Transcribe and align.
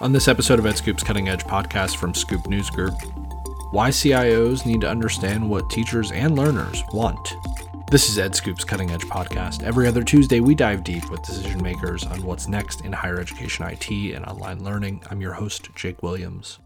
On 0.00 0.12
this 0.12 0.28
episode 0.28 0.60
of 0.60 0.64
EdScoop's 0.64 1.02
Cutting 1.02 1.28
Edge 1.28 1.42
podcast 1.42 1.96
from 1.96 2.14
Scoop 2.14 2.46
News 2.46 2.70
Group, 2.70 2.94
why 3.72 3.90
CIOs 3.90 4.64
need 4.64 4.80
to 4.82 4.88
understand 4.88 5.50
what 5.50 5.68
teachers 5.70 6.12
and 6.12 6.38
learners 6.38 6.84
want. 6.92 7.34
This 7.90 8.08
is 8.08 8.16
EdScoop's 8.16 8.64
Cutting 8.64 8.92
Edge 8.92 9.06
podcast. 9.06 9.64
Every 9.64 9.88
other 9.88 10.04
Tuesday, 10.04 10.38
we 10.38 10.54
dive 10.54 10.84
deep 10.84 11.10
with 11.10 11.24
decision 11.24 11.60
makers 11.60 12.04
on 12.04 12.22
what's 12.22 12.46
next 12.46 12.82
in 12.82 12.92
higher 12.92 13.18
education 13.18 13.66
IT 13.66 13.90
and 14.14 14.24
online 14.24 14.62
learning. 14.62 15.02
I'm 15.10 15.20
your 15.20 15.32
host, 15.32 15.68
Jake 15.74 16.00
Williams. 16.00 16.60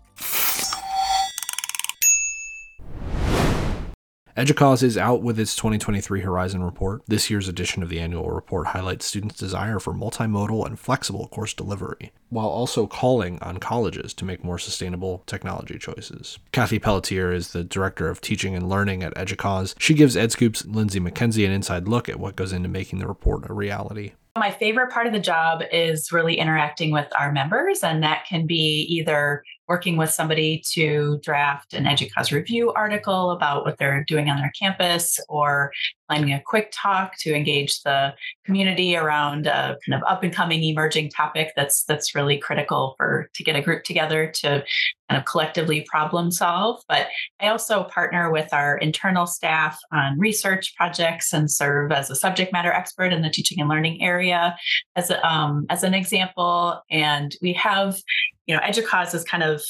EDUCAUSE 4.35 4.83
is 4.83 4.97
out 4.97 5.21
with 5.21 5.39
its 5.39 5.55
2023 5.55 6.23
Horizon 6.23 6.65
Report. 6.65 7.03
This 7.07 7.29
year's 7.29 7.49
edition 7.49 7.83
of 7.83 7.91
the 7.91 8.01
annual 8.01 8.31
report 8.31 8.69
highlights 8.69 9.05
students' 9.05 9.37
desire 9.37 9.79
for 9.79 9.93
multimodal 9.93 10.65
and 10.65 10.79
flexible 10.79 11.29
course 11.29 11.53
delivery, 11.53 12.13
while 12.31 12.47
also 12.47 12.87
calling 12.87 13.39
on 13.43 13.59
colleges 13.59 14.15
to 14.15 14.25
make 14.25 14.43
more 14.43 14.59
sustainable 14.59 15.23
technology 15.27 15.79
choices. 15.79 16.39
Kathe 16.51 16.81
Pelletier 16.81 17.31
is 17.31 17.53
the 17.53 17.63
Director 17.63 18.09
of 18.09 18.23
Teaching 18.23 18.55
and 18.55 18.71
Learning 18.71 19.03
at 19.03 19.15
EDUCAUSE. 19.19 19.75
She 19.79 19.93
gives 19.93 20.17
EdScoop's 20.17 20.65
Lindsay 20.65 20.99
McKenzie 20.99 21.45
an 21.45 21.53
inside 21.53 21.87
look 21.87 22.09
at 22.09 22.19
what 22.19 22.35
goes 22.35 22.55
into 22.55 22.71
making 22.71 23.01
the 23.01 23.07
report 23.07 23.51
a 23.51 23.53
reality. 23.53 24.13
My 24.35 24.51
favorite 24.51 24.91
part 24.91 25.07
of 25.07 25.13
the 25.13 25.21
job 25.21 25.63
is 25.71 26.11
really 26.11 26.39
interacting 26.39 26.91
with 26.91 27.09
our 27.19 27.31
members, 27.33 27.85
and 27.85 28.03
that 28.03 28.25
can 28.27 28.47
be 28.47 28.87
either 28.89 29.45
working 29.69 29.97
with 29.97 30.11
somebody 30.11 30.63
to 30.73 31.19
draft 31.23 31.73
an 31.75 31.85
EDUCAUSE 31.85 32.33
review 32.33 32.73
article 32.73 33.31
about 33.31 33.65
what 33.65 33.79
they're 33.79 34.05
doing 34.05 34.29
on 34.29 34.39
their 34.39 34.53
campus 34.59 35.19
or 35.29 35.73
planning 36.09 36.33
a 36.33 36.43
quick 36.45 36.71
talk 36.75 37.17
to 37.19 37.35
engage 37.35 37.83
the 37.83 38.13
community 38.45 38.97
around 38.97 39.47
a 39.47 39.77
kind 39.87 39.95
of 39.95 40.03
up 40.07 40.23
and 40.23 40.33
coming 40.33 40.63
emerging 40.63 41.09
topic 41.11 41.53
that's 41.57 41.85
that's 41.85 42.15
really 42.15 42.37
critical 42.37 42.95
for 42.99 43.31
to 43.35 43.43
get 43.43 43.57
a 43.57 43.63
group 43.63 43.85
together 43.85 44.27
to 44.27 44.65
kind 45.09 45.21
of 45.21 45.25
collectively 45.25 45.87
problem 45.89 46.31
solve. 46.31 46.83
But 46.89 47.09
i 47.41 47.49
also 47.49 47.85
partner 47.85 48.31
with 48.31 48.53
our 48.53 48.77
internal 48.79 49.27
staff 49.27 49.79
on 49.93 50.19
research 50.19 50.75
projects 50.77 51.33
and 51.33 51.51
serve 51.51 51.93
as 51.93 52.11
a 52.11 52.17
subject 52.17 52.53
matter 52.53 52.73
expert 52.73 53.13
in 53.13 53.23
the 53.23 53.31
teaching 53.31 53.61
and 53.61 53.69
learning 53.69 54.03
area 54.03 54.57
as 54.97 55.11
a, 55.11 55.27
um, 55.27 55.67
as 55.71 55.83
an 55.83 55.95
example. 55.95 56.83
And 56.91 57.35
we 57.43 57.53
have 57.55 57.97
you 58.47 58.55
know 58.55 58.61
educause 58.63 59.15
is 59.15 59.25
kind 59.25 59.43
of 59.43 59.63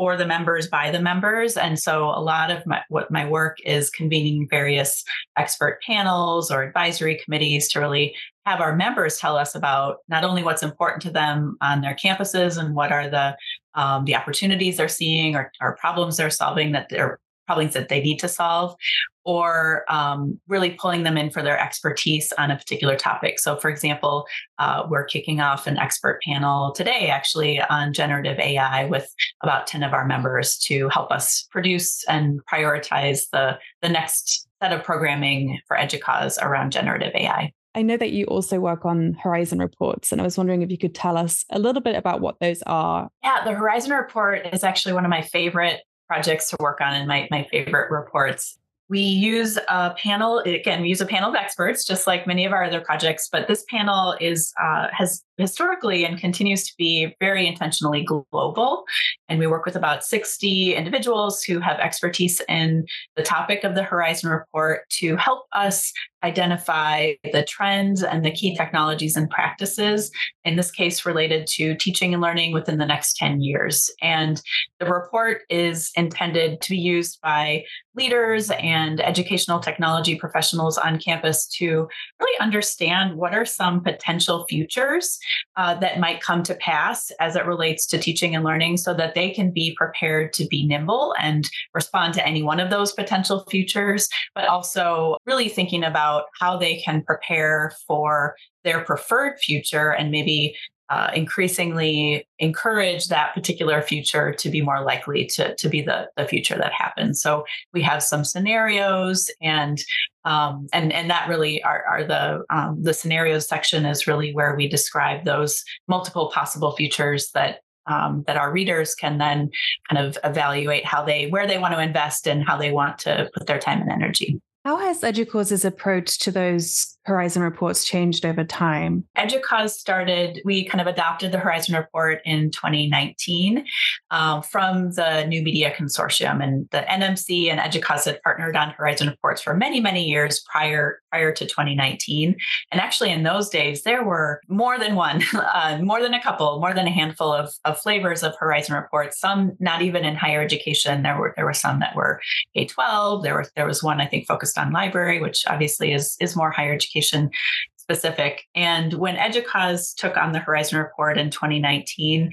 for 0.00 0.16
the 0.16 0.24
members 0.24 0.66
by 0.66 0.90
the 0.90 0.98
members. 0.98 1.58
And 1.58 1.78
so 1.78 2.06
a 2.08 2.22
lot 2.22 2.50
of 2.50 2.64
my, 2.64 2.80
what 2.88 3.10
my 3.10 3.28
work 3.28 3.58
is 3.66 3.90
convening 3.90 4.48
various 4.48 5.04
expert 5.36 5.78
panels 5.86 6.50
or 6.50 6.62
advisory 6.62 7.20
committees 7.22 7.68
to 7.68 7.80
really 7.80 8.16
have 8.46 8.62
our 8.62 8.74
members 8.74 9.18
tell 9.18 9.36
us 9.36 9.54
about 9.54 9.98
not 10.08 10.24
only 10.24 10.42
what's 10.42 10.62
important 10.62 11.02
to 11.02 11.10
them 11.10 11.58
on 11.60 11.82
their 11.82 11.94
campuses 11.94 12.58
and 12.58 12.74
what 12.74 12.90
are 12.90 13.10
the 13.10 13.36
um, 13.74 14.06
the 14.06 14.16
opportunities 14.16 14.78
they're 14.78 14.88
seeing 14.88 15.36
or, 15.36 15.52
or 15.60 15.76
problems 15.76 16.16
they're 16.16 16.30
solving 16.30 16.72
that 16.72 16.88
they're 16.88 17.20
problems 17.50 17.74
that 17.74 17.88
they 17.88 18.00
need 18.00 18.20
to 18.20 18.28
solve 18.28 18.76
or 19.24 19.84
um, 19.88 20.38
really 20.46 20.70
pulling 20.70 21.02
them 21.02 21.16
in 21.16 21.30
for 21.30 21.42
their 21.42 21.58
expertise 21.58 22.32
on 22.38 22.52
a 22.52 22.56
particular 22.56 22.94
topic. 22.94 23.40
So, 23.40 23.56
for 23.56 23.68
example, 23.68 24.24
uh, 24.60 24.84
we're 24.88 25.04
kicking 25.04 25.40
off 25.40 25.66
an 25.66 25.76
expert 25.76 26.20
panel 26.24 26.70
today, 26.72 27.08
actually, 27.08 27.60
on 27.60 27.92
generative 27.92 28.38
AI 28.38 28.84
with 28.84 29.12
about 29.42 29.66
10 29.66 29.82
of 29.82 29.92
our 29.92 30.06
members 30.06 30.58
to 30.66 30.88
help 30.90 31.10
us 31.10 31.46
produce 31.50 32.04
and 32.04 32.40
prioritize 32.46 33.22
the, 33.32 33.58
the 33.82 33.88
next 33.88 34.46
set 34.62 34.72
of 34.72 34.84
programming 34.84 35.58
for 35.66 35.76
EDUCAUSE 35.76 36.38
around 36.40 36.70
generative 36.70 37.12
AI. 37.16 37.52
I 37.74 37.82
know 37.82 37.96
that 37.96 38.10
you 38.12 38.26
also 38.26 38.58
work 38.58 38.84
on 38.84 39.16
Horizon 39.22 39.58
reports, 39.58 40.12
and 40.12 40.20
I 40.20 40.24
was 40.24 40.36
wondering 40.36 40.62
if 40.62 40.70
you 40.70 40.78
could 40.78 40.94
tell 40.94 41.16
us 41.16 41.44
a 41.50 41.58
little 41.58 41.82
bit 41.82 41.94
about 41.94 42.20
what 42.20 42.40
those 42.40 42.62
are. 42.62 43.08
Yeah, 43.22 43.44
the 43.44 43.52
Horizon 43.52 43.92
report 43.92 44.46
is 44.52 44.64
actually 44.64 44.94
one 44.94 45.04
of 45.04 45.10
my 45.10 45.22
favorite 45.22 45.80
projects 46.10 46.50
to 46.50 46.56
work 46.58 46.80
on 46.80 46.92
and 46.92 47.06
my, 47.06 47.28
my 47.30 47.46
favorite 47.52 47.88
reports. 47.88 48.58
We 48.88 48.98
use 48.98 49.56
a 49.68 49.94
panel, 49.96 50.40
again, 50.40 50.82
we 50.82 50.88
use 50.88 51.00
a 51.00 51.06
panel 51.06 51.30
of 51.30 51.36
experts, 51.36 51.86
just 51.86 52.08
like 52.08 52.26
many 52.26 52.44
of 52.44 52.52
our 52.52 52.64
other 52.64 52.80
projects, 52.80 53.28
but 53.30 53.46
this 53.46 53.64
panel 53.70 54.16
is 54.20 54.52
uh, 54.60 54.88
has 54.90 55.22
historically 55.40 56.04
and 56.04 56.18
continues 56.18 56.64
to 56.64 56.72
be 56.76 57.14
very 57.20 57.46
intentionally 57.46 58.04
global. 58.04 58.84
And 59.28 59.38
we 59.38 59.46
work 59.46 59.64
with 59.64 59.76
about 59.76 60.04
60 60.04 60.74
individuals 60.74 61.42
who 61.42 61.60
have 61.60 61.78
expertise 61.78 62.40
in 62.48 62.86
the 63.16 63.22
topic 63.22 63.64
of 63.64 63.74
the 63.74 63.82
Horizon 63.82 64.30
Report 64.30 64.88
to 65.00 65.16
help 65.16 65.46
us 65.52 65.92
identify 66.22 67.12
the 67.32 67.42
trends 67.44 68.02
and 68.02 68.24
the 68.24 68.30
key 68.30 68.54
technologies 68.54 69.16
and 69.16 69.30
practices, 69.30 70.10
in 70.44 70.56
this 70.56 70.70
case, 70.70 71.06
related 71.06 71.46
to 71.46 71.74
teaching 71.76 72.12
and 72.12 72.22
learning 72.22 72.52
within 72.52 72.78
the 72.78 72.86
next 72.86 73.16
10 73.16 73.40
years. 73.40 73.90
And 74.02 74.40
the 74.78 74.86
report 74.86 75.42
is 75.48 75.90
intended 75.96 76.60
to 76.60 76.70
be 76.70 76.78
used 76.78 77.20
by 77.22 77.64
leaders 77.94 78.50
and 78.50 79.00
educational 79.00 79.60
technology 79.60 80.14
professionals 80.14 80.76
on 80.78 80.98
campus 80.98 81.46
to 81.46 81.88
really 82.20 82.40
understand 82.40 83.16
what 83.16 83.34
are 83.34 83.46
some 83.46 83.82
potential 83.82 84.44
futures 84.48 85.18
uh, 85.56 85.74
that 85.76 86.00
might 86.00 86.20
come 86.22 86.42
to 86.42 86.54
pass 86.54 87.10
as 87.20 87.36
it 87.36 87.46
relates 87.46 87.86
to 87.86 87.98
teaching 87.98 88.34
and 88.34 88.44
learning 88.44 88.76
so 88.76 88.94
that 88.94 89.14
they 89.14 89.30
can 89.30 89.50
be 89.50 89.74
prepared 89.76 90.32
to 90.32 90.46
be 90.46 90.66
nimble 90.66 91.14
and 91.20 91.48
respond 91.74 92.14
to 92.14 92.26
any 92.26 92.42
one 92.42 92.60
of 92.60 92.70
those 92.70 92.92
potential 92.92 93.44
futures, 93.50 94.08
but 94.34 94.46
also 94.46 95.16
really 95.26 95.48
thinking 95.48 95.84
about 95.84 96.24
how 96.38 96.56
they 96.56 96.76
can 96.80 97.02
prepare 97.02 97.72
for 97.86 98.34
their 98.64 98.84
preferred 98.84 99.38
future 99.38 99.90
and 99.90 100.10
maybe 100.10 100.54
uh, 100.90 101.08
increasingly 101.14 102.26
encourage 102.40 103.06
that 103.06 103.32
particular 103.32 103.80
future 103.80 104.34
to 104.34 104.50
be 104.50 104.60
more 104.60 104.84
likely 104.84 105.24
to, 105.24 105.54
to 105.54 105.68
be 105.68 105.80
the, 105.80 106.08
the 106.16 106.26
future 106.26 106.56
that 106.58 106.72
happens. 106.72 107.22
So 107.22 107.44
we 107.72 107.80
have 107.82 108.02
some 108.02 108.24
scenarios 108.24 109.30
and 109.40 109.78
um, 110.24 110.66
and 110.74 110.92
and 110.92 111.08
that 111.08 111.28
really 111.30 111.62
are, 111.62 111.82
are 111.88 112.04
the 112.04 112.44
um, 112.50 112.82
the 112.82 112.92
scenarios 112.92 113.48
section 113.48 113.86
is 113.86 114.06
really 114.06 114.34
where 114.34 114.54
we 114.54 114.68
describe 114.68 115.24
those 115.24 115.64
multiple 115.88 116.30
possible 116.34 116.72
futures 116.72 117.30
that 117.32 117.60
um, 117.86 118.24
that 118.26 118.36
our 118.36 118.52
readers 118.52 118.94
can 118.94 119.16
then 119.16 119.48
kind 119.88 120.06
of 120.06 120.18
evaluate 120.22 120.84
how 120.84 121.02
they 121.02 121.28
where 121.28 121.46
they 121.46 121.56
want 121.56 121.72
to 121.72 121.80
invest 121.80 122.26
and 122.26 122.46
how 122.46 122.58
they 122.58 122.70
want 122.70 122.98
to 122.98 123.30
put 123.32 123.46
their 123.46 123.58
time 123.58 123.80
and 123.80 123.90
energy. 123.90 124.40
How 124.64 124.76
has 124.76 125.00
EDUCAUSE's 125.00 125.64
approach 125.64 126.18
to 126.18 126.30
those 126.30 126.98
Horizon 127.04 127.42
reports 127.42 127.84
changed 127.84 128.26
over 128.26 128.44
time? 128.44 129.04
EDUCAUSE 129.16 129.72
started, 129.78 130.40
we 130.44 130.64
kind 130.66 130.80
of 130.80 130.86
adopted 130.86 131.32
the 131.32 131.38
Horizon 131.38 131.74
report 131.74 132.20
in 132.26 132.50
2019 132.50 133.64
um, 134.10 134.42
from 134.42 134.92
the 134.92 135.24
New 135.24 135.42
Media 135.42 135.72
Consortium. 135.74 136.42
And 136.42 136.68
the 136.70 136.80
NMC 136.80 137.50
and 137.50 137.58
EDUCAUSE 137.58 138.04
had 138.04 138.22
partnered 138.22 138.54
on 138.54 138.70
Horizon 138.70 139.08
reports 139.08 139.40
for 139.40 139.54
many, 139.54 139.80
many 139.80 140.04
years 140.04 140.40
prior, 140.40 141.00
prior 141.10 141.32
to 141.32 141.46
2019. 141.46 142.36
And 142.70 142.80
actually, 142.80 143.12
in 143.12 143.22
those 143.22 143.48
days, 143.48 143.82
there 143.82 144.04
were 144.04 144.42
more 144.48 144.78
than 144.78 144.94
one, 144.94 145.22
uh, 145.34 145.78
more 145.82 146.02
than 146.02 146.12
a 146.12 146.22
couple, 146.22 146.60
more 146.60 146.74
than 146.74 146.86
a 146.86 146.92
handful 146.92 147.32
of, 147.32 147.50
of 147.64 147.78
flavors 147.78 148.22
of 148.22 148.34
Horizon 148.38 148.74
reports, 148.74 149.18
some 149.18 149.56
not 149.58 149.80
even 149.80 150.04
in 150.04 150.16
higher 150.16 150.42
education. 150.42 151.02
There 151.02 151.18
were, 151.18 151.32
there 151.36 151.46
were 151.46 151.54
some 151.54 151.80
that 151.80 151.96
were 151.96 152.20
K 152.54 152.66
12. 152.66 153.22
There, 153.22 153.46
there 153.56 153.66
was 153.66 153.82
one, 153.82 154.02
I 154.02 154.06
think, 154.06 154.26
focused 154.26 154.58
on 154.58 154.70
library, 154.70 155.18
which 155.18 155.44
obviously 155.46 155.94
is, 155.94 156.16
is 156.20 156.36
more 156.36 156.50
higher 156.50 156.74
education 156.74 156.89
education 156.90 157.30
specific. 157.76 158.44
And 158.54 158.94
when 158.94 159.16
EDUCAUSE 159.16 159.94
took 159.94 160.16
on 160.16 160.32
the 160.32 160.38
Horizon 160.38 160.78
Report 160.78 161.18
in 161.18 161.30
2019, 161.30 162.30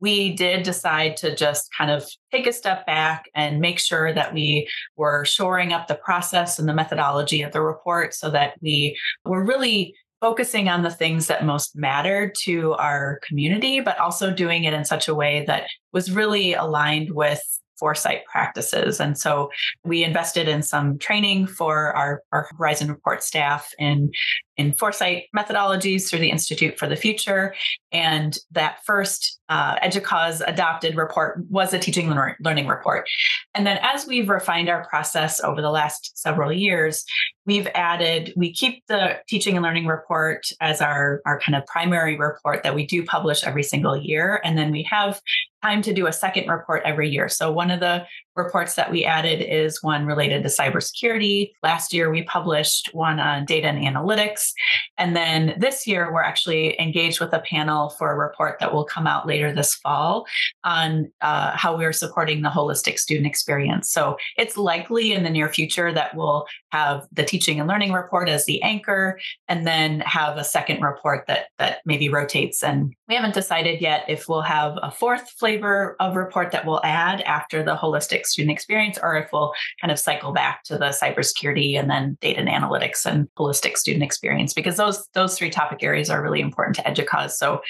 we 0.00 0.32
did 0.32 0.62
decide 0.62 1.16
to 1.18 1.34
just 1.34 1.68
kind 1.76 1.90
of 1.90 2.08
take 2.32 2.46
a 2.46 2.52
step 2.52 2.86
back 2.86 3.24
and 3.34 3.60
make 3.60 3.78
sure 3.78 4.12
that 4.12 4.32
we 4.32 4.68
were 4.96 5.24
shoring 5.24 5.72
up 5.72 5.86
the 5.86 5.94
process 5.94 6.58
and 6.58 6.68
the 6.68 6.74
methodology 6.74 7.42
of 7.42 7.52
the 7.52 7.60
report 7.60 8.14
so 8.14 8.30
that 8.30 8.54
we 8.60 8.96
were 9.24 9.44
really 9.44 9.94
focusing 10.20 10.68
on 10.68 10.82
the 10.82 10.90
things 10.90 11.26
that 11.26 11.44
most 11.44 11.76
mattered 11.76 12.32
to 12.36 12.74
our 12.74 13.18
community, 13.26 13.80
but 13.80 13.98
also 13.98 14.32
doing 14.32 14.64
it 14.64 14.72
in 14.72 14.84
such 14.84 15.08
a 15.08 15.14
way 15.14 15.44
that 15.46 15.64
was 15.92 16.12
really 16.12 16.54
aligned 16.54 17.10
with 17.10 17.42
foresight 17.78 18.24
practices. 18.30 19.00
And 19.00 19.18
so 19.18 19.50
we 19.84 20.04
invested 20.04 20.48
in 20.48 20.62
some 20.62 20.98
training 20.98 21.46
for 21.46 21.92
our, 21.96 22.22
our 22.32 22.48
Horizon 22.56 22.88
Report 22.88 23.22
staff 23.22 23.70
in, 23.78 24.10
in 24.56 24.72
foresight 24.72 25.24
methodologies 25.36 26.08
through 26.08 26.18
the 26.18 26.30
Institute 26.30 26.78
for 26.78 26.86
the 26.86 26.96
Future. 26.96 27.54
And 27.90 28.38
that 28.50 28.84
first 28.84 29.38
uh, 29.48 29.76
EDUCAUSE 29.82 30.42
adopted 30.46 30.96
report 30.96 31.40
was 31.48 31.72
a 31.72 31.78
teaching 31.78 32.10
learning 32.40 32.66
report. 32.66 33.06
And 33.54 33.66
then 33.66 33.78
as 33.82 34.06
we've 34.06 34.28
refined 34.28 34.68
our 34.68 34.86
process 34.88 35.42
over 35.42 35.60
the 35.60 35.70
last 35.70 36.16
several 36.16 36.52
years, 36.52 37.04
we've 37.44 37.68
added, 37.74 38.32
we 38.36 38.52
keep 38.52 38.84
the 38.86 39.18
teaching 39.28 39.56
and 39.56 39.62
learning 39.62 39.86
report 39.86 40.46
as 40.60 40.80
our, 40.80 41.20
our 41.26 41.40
kind 41.40 41.56
of 41.56 41.66
primary 41.66 42.16
report 42.16 42.62
that 42.62 42.74
we 42.74 42.86
do 42.86 43.04
publish 43.04 43.44
every 43.44 43.62
single 43.62 43.96
year. 43.96 44.40
And 44.44 44.56
then 44.56 44.70
we 44.70 44.82
have 44.84 45.20
time 45.62 45.82
to 45.82 45.92
do 45.92 46.06
a 46.06 46.12
second 46.12 46.48
report 46.48 46.82
every 46.84 47.08
year. 47.08 47.28
So 47.28 47.52
one 47.52 47.70
of 47.70 47.80
the 47.80 48.06
reports 48.36 48.74
that 48.74 48.90
we 48.90 49.04
added 49.04 49.42
is 49.42 49.82
one 49.82 50.06
related 50.06 50.42
to 50.42 50.48
cybersecurity. 50.48 51.52
Last 51.62 51.92
year, 51.92 52.10
we 52.10 52.22
published 52.22 52.90
one 52.92 53.20
on 53.20 53.44
data 53.44 53.68
and 53.68 53.78
analytics. 53.78 54.52
And 54.98 55.14
then 55.16 55.54
this 55.58 55.86
year, 55.86 56.12
we're 56.12 56.22
actually 56.22 56.80
engaged 56.80 57.20
with 57.20 57.32
a 57.32 57.40
panel 57.40 57.90
for 57.90 58.12
a 58.12 58.16
report 58.16 58.58
that 58.60 58.72
will 58.72 58.84
come 58.84 59.06
out 59.06 59.26
later 59.26 59.52
this 59.52 59.74
fall 59.74 60.26
on 60.64 61.10
uh, 61.20 61.56
how 61.56 61.76
we're 61.76 61.92
supporting 61.92 62.42
the 62.42 62.48
holistic 62.48 62.98
student 62.98 63.26
experience. 63.26 63.90
So 63.90 64.16
it's 64.36 64.56
likely 64.56 65.12
in 65.12 65.22
the 65.24 65.30
near 65.30 65.48
future 65.48 65.92
that 65.92 66.16
we'll 66.16 66.46
have 66.70 67.06
the 67.12 67.24
teaching 67.24 67.60
and 67.60 67.68
learning 67.68 67.92
report 67.92 68.28
as 68.28 68.46
the 68.46 68.62
anchor, 68.62 69.18
and 69.48 69.66
then 69.66 70.00
have 70.00 70.36
a 70.36 70.44
second 70.44 70.80
report 70.80 71.26
that 71.26 71.46
that 71.58 71.80
maybe 71.84 72.08
rotates. 72.08 72.62
And 72.62 72.94
we 73.08 73.14
haven't 73.14 73.34
decided 73.34 73.80
yet 73.80 74.04
if 74.08 74.28
we'll 74.28 74.42
have 74.42 74.78
a 74.82 74.90
fourth 74.90 75.28
flavor 75.30 75.96
of 76.00 76.16
report 76.16 76.52
that 76.52 76.66
we'll 76.66 76.84
add 76.84 77.20
after 77.22 77.62
the 77.62 77.76
holistic 77.76 78.21
student 78.26 78.52
experience, 78.52 78.98
or 79.02 79.16
if 79.16 79.30
we'll 79.32 79.52
kind 79.80 79.90
of 79.90 79.98
cycle 79.98 80.32
back 80.32 80.62
to 80.64 80.78
the 80.78 80.86
cybersecurity 80.86 81.78
and 81.78 81.90
then 81.90 82.16
data 82.20 82.40
and 82.40 82.48
analytics 82.48 83.04
and 83.04 83.28
holistic 83.38 83.76
student 83.76 84.02
experience, 84.02 84.54
because 84.54 84.76
those 84.76 85.06
those 85.14 85.36
three 85.36 85.50
topic 85.50 85.82
areas 85.82 86.10
are 86.10 86.22
really 86.22 86.40
important 86.40 86.76
to 86.76 86.82
EDUCAUSE. 86.82 87.32
So 87.32 87.60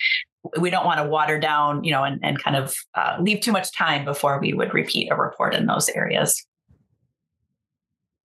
we 0.59 0.71
don't 0.71 0.85
want 0.85 0.99
to 0.99 1.09
water 1.09 1.39
down, 1.39 1.85
you 1.85 1.93
know, 1.93 2.03
and, 2.03 2.19
and 2.25 2.43
kind 2.43 2.57
of 2.57 2.75
uh, 2.95 3.17
leave 3.21 3.41
too 3.41 3.53
much 3.53 3.73
time 3.77 4.05
before 4.05 4.41
we 4.41 4.53
would 4.53 4.75
repeat 4.75 5.11
a 5.11 5.15
report 5.15 5.55
in 5.55 5.67
those 5.67 5.89
areas. 5.91 6.45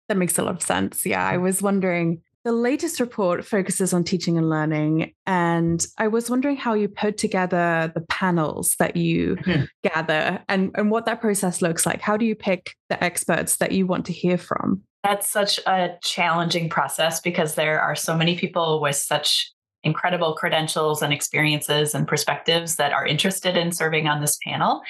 That 0.09 0.17
makes 0.17 0.39
a 0.39 0.43
lot 0.43 0.55
of 0.55 0.63
sense. 0.63 1.05
Yeah, 1.05 1.27
I 1.27 1.39
was 1.39 1.61
wondering 1.63 2.23
the 2.45 2.53
latest 2.53 3.01
report 3.01 3.45
focuses 3.45 3.95
on 3.95 4.05
teaching 4.05 4.37
and 4.37 4.51
learning. 4.51 5.15
And 5.27 5.85
I 5.99 6.09
was 6.09 6.29
wondering 6.29 6.57
how 6.57 6.75
you 6.75 6.89
put 6.89 7.17
together 7.17 7.91
the 7.95 8.03
panels 8.03 8.77
that 8.79 8.97
you 8.97 9.37
mm-hmm. 9.37 9.65
gather 9.83 10.43
and, 10.49 10.71
and 10.75 10.91
what 10.91 11.07
that 11.07 11.23
process 11.23 11.63
looks 11.63 11.87
like. 11.87 12.03
How 12.03 12.19
do 12.19 12.27
you 12.27 12.35
pick 12.35 12.77
the 12.91 13.03
experts 13.03 13.57
that 13.57 13.73
you 13.73 13.87
want 13.87 14.05
to 14.07 14.13
hear 14.13 14.37
from? 14.37 14.83
That's 15.03 15.29
such 15.29 15.59
a 15.67 15.97
challenging 16.03 16.69
process 16.69 17.21
because 17.21 17.55
there 17.55 17.81
are 17.81 17.95
so 17.95 18.17
many 18.17 18.37
people 18.37 18.81
with 18.81 18.97
such 18.97 19.53
incredible 19.85 20.35
credentials 20.35 21.03
and 21.03 21.13
experiences 21.13 21.95
and 21.95 22.09
perspectives 22.09 22.77
that 22.77 22.93
are 22.93 23.07
interested 23.07 23.57
in 23.57 23.71
serving 23.71 24.09
on 24.09 24.21
this 24.21 24.39
panel. 24.45 24.81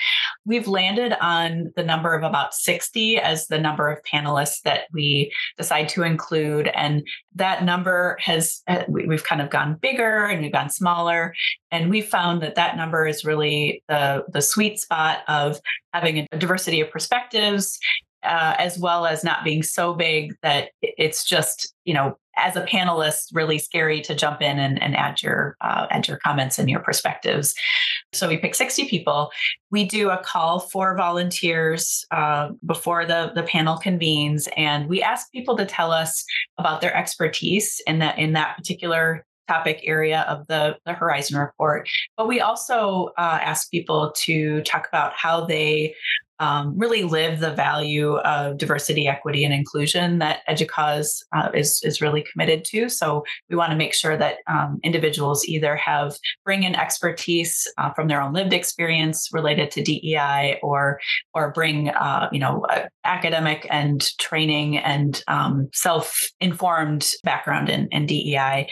We've 0.44 0.68
landed 0.68 1.14
on 1.20 1.72
the 1.76 1.82
number 1.82 2.14
of 2.14 2.22
about 2.22 2.54
60 2.54 3.18
as 3.18 3.48
the 3.48 3.58
number 3.58 3.90
of 3.90 3.98
panelists 4.04 4.62
that 4.62 4.82
we 4.92 5.32
decide 5.58 5.88
to 5.90 6.02
include. 6.02 6.68
And 6.68 7.06
that 7.34 7.64
number 7.64 8.16
has, 8.20 8.62
uh, 8.68 8.84
we've 8.88 9.24
kind 9.24 9.42
of 9.42 9.50
gone 9.50 9.76
bigger 9.80 10.26
and 10.26 10.42
we've 10.42 10.52
gone 10.52 10.70
smaller. 10.70 11.34
And 11.70 11.90
we 11.90 12.00
found 12.00 12.42
that 12.42 12.54
that 12.54 12.76
number 12.76 13.06
is 13.06 13.24
really 13.24 13.82
the, 13.88 14.24
the 14.28 14.42
sweet 14.42 14.78
spot 14.78 15.18
of 15.28 15.58
having 15.92 16.26
a 16.30 16.38
diversity 16.38 16.80
of 16.80 16.90
perspectives 16.90 17.78
uh, 18.24 18.54
as 18.58 18.78
well 18.78 19.06
as 19.06 19.22
not 19.22 19.44
being 19.44 19.62
so 19.62 19.94
big 19.94 20.34
that 20.42 20.70
it's 20.80 21.24
just 21.24 21.74
you 21.84 21.94
know 21.94 22.16
as 22.36 22.56
a 22.56 22.64
panelist 22.64 23.28
really 23.32 23.58
scary 23.58 24.00
to 24.00 24.14
jump 24.14 24.42
in 24.42 24.58
and, 24.58 24.82
and 24.82 24.96
add 24.96 25.22
your 25.22 25.56
uh, 25.60 25.86
add 25.90 26.06
your 26.08 26.18
comments 26.18 26.58
and 26.58 26.68
your 26.68 26.80
perspectives 26.80 27.54
so 28.12 28.28
we 28.28 28.36
pick 28.36 28.54
60 28.54 28.88
people 28.88 29.30
we 29.70 29.84
do 29.84 30.10
a 30.10 30.18
call 30.18 30.60
for 30.60 30.96
volunteers 30.96 32.04
uh, 32.10 32.50
before 32.64 33.04
the, 33.04 33.32
the 33.34 33.42
panel 33.42 33.76
convenes 33.76 34.48
and 34.56 34.88
we 34.88 35.02
ask 35.02 35.30
people 35.32 35.56
to 35.56 35.66
tell 35.66 35.92
us 35.92 36.24
about 36.58 36.80
their 36.80 36.94
expertise 36.94 37.80
in 37.86 37.98
that 37.98 38.18
in 38.18 38.32
that 38.32 38.56
particular 38.56 39.24
topic 39.48 39.80
area 39.84 40.24
of 40.28 40.46
the, 40.46 40.76
the 40.86 40.92
Horizon 40.92 41.38
report. 41.38 41.88
But 42.16 42.28
we 42.28 42.40
also 42.40 43.10
uh, 43.18 43.38
ask 43.42 43.70
people 43.70 44.12
to 44.16 44.62
talk 44.62 44.88
about 44.88 45.12
how 45.14 45.44
they 45.44 45.94
um, 46.40 46.76
really 46.76 47.04
live 47.04 47.40
the 47.40 47.52
value 47.52 48.16
of 48.18 48.58
diversity, 48.58 49.06
equity, 49.06 49.44
and 49.44 49.54
inclusion 49.54 50.18
that 50.18 50.40
EDUCAUSE 50.48 51.24
uh, 51.32 51.50
is, 51.54 51.80
is 51.84 52.00
really 52.00 52.24
committed 52.30 52.64
to. 52.66 52.88
So 52.88 53.24
we 53.48 53.56
want 53.56 53.70
to 53.70 53.76
make 53.76 53.94
sure 53.94 54.16
that 54.16 54.38
um, 54.46 54.78
individuals 54.82 55.44
either 55.46 55.76
have 55.76 56.16
bring 56.44 56.64
in 56.64 56.74
expertise 56.74 57.70
uh, 57.78 57.92
from 57.92 58.08
their 58.08 58.20
own 58.20 58.32
lived 58.32 58.52
experience 58.52 59.28
related 59.32 59.70
to 59.72 59.82
DEI, 59.82 60.58
or 60.62 61.00
or 61.34 61.52
bring 61.52 61.90
uh, 61.90 62.28
you 62.32 62.38
know 62.38 62.66
academic 63.04 63.66
and 63.70 64.06
training 64.18 64.78
and 64.78 65.22
um, 65.28 65.68
self 65.72 66.24
informed 66.40 67.12
background 67.22 67.68
in, 67.68 67.88
in 67.90 68.06
DEI. 68.06 68.68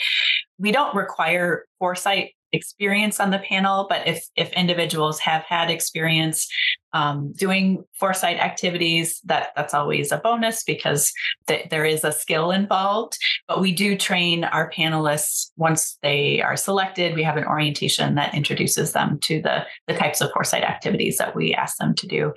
We 0.58 0.72
don't 0.72 0.94
require 0.94 1.64
foresight 1.78 2.32
experience 2.52 3.18
on 3.18 3.30
the 3.30 3.38
panel, 3.38 3.86
but 3.88 4.06
if 4.06 4.24
if 4.36 4.52
individuals 4.52 5.18
have 5.20 5.42
had 5.42 5.70
experience 5.70 6.48
um, 6.92 7.32
doing 7.32 7.84
foresight 7.98 8.36
activities, 8.36 9.20
that 9.24 9.50
that's 9.56 9.72
always 9.72 10.12
a 10.12 10.18
bonus 10.18 10.62
because 10.62 11.10
th- 11.46 11.68
there 11.70 11.86
is 11.86 12.04
a 12.04 12.12
skill 12.12 12.50
involved. 12.50 13.18
But 13.48 13.60
we 13.60 13.72
do 13.72 13.96
train 13.96 14.44
our 14.44 14.70
panelists 14.70 15.50
once 15.56 15.98
they 16.02 16.42
are 16.42 16.56
selected. 16.56 17.14
We 17.14 17.22
have 17.22 17.38
an 17.38 17.46
orientation 17.46 18.14
that 18.16 18.34
introduces 18.34 18.92
them 18.92 19.18
to 19.20 19.40
the 19.40 19.64
the 19.86 19.94
types 19.94 20.20
of 20.20 20.30
foresight 20.32 20.64
activities 20.64 21.16
that 21.16 21.34
we 21.34 21.54
ask 21.54 21.78
them 21.78 21.94
to 21.94 22.06
do, 22.06 22.32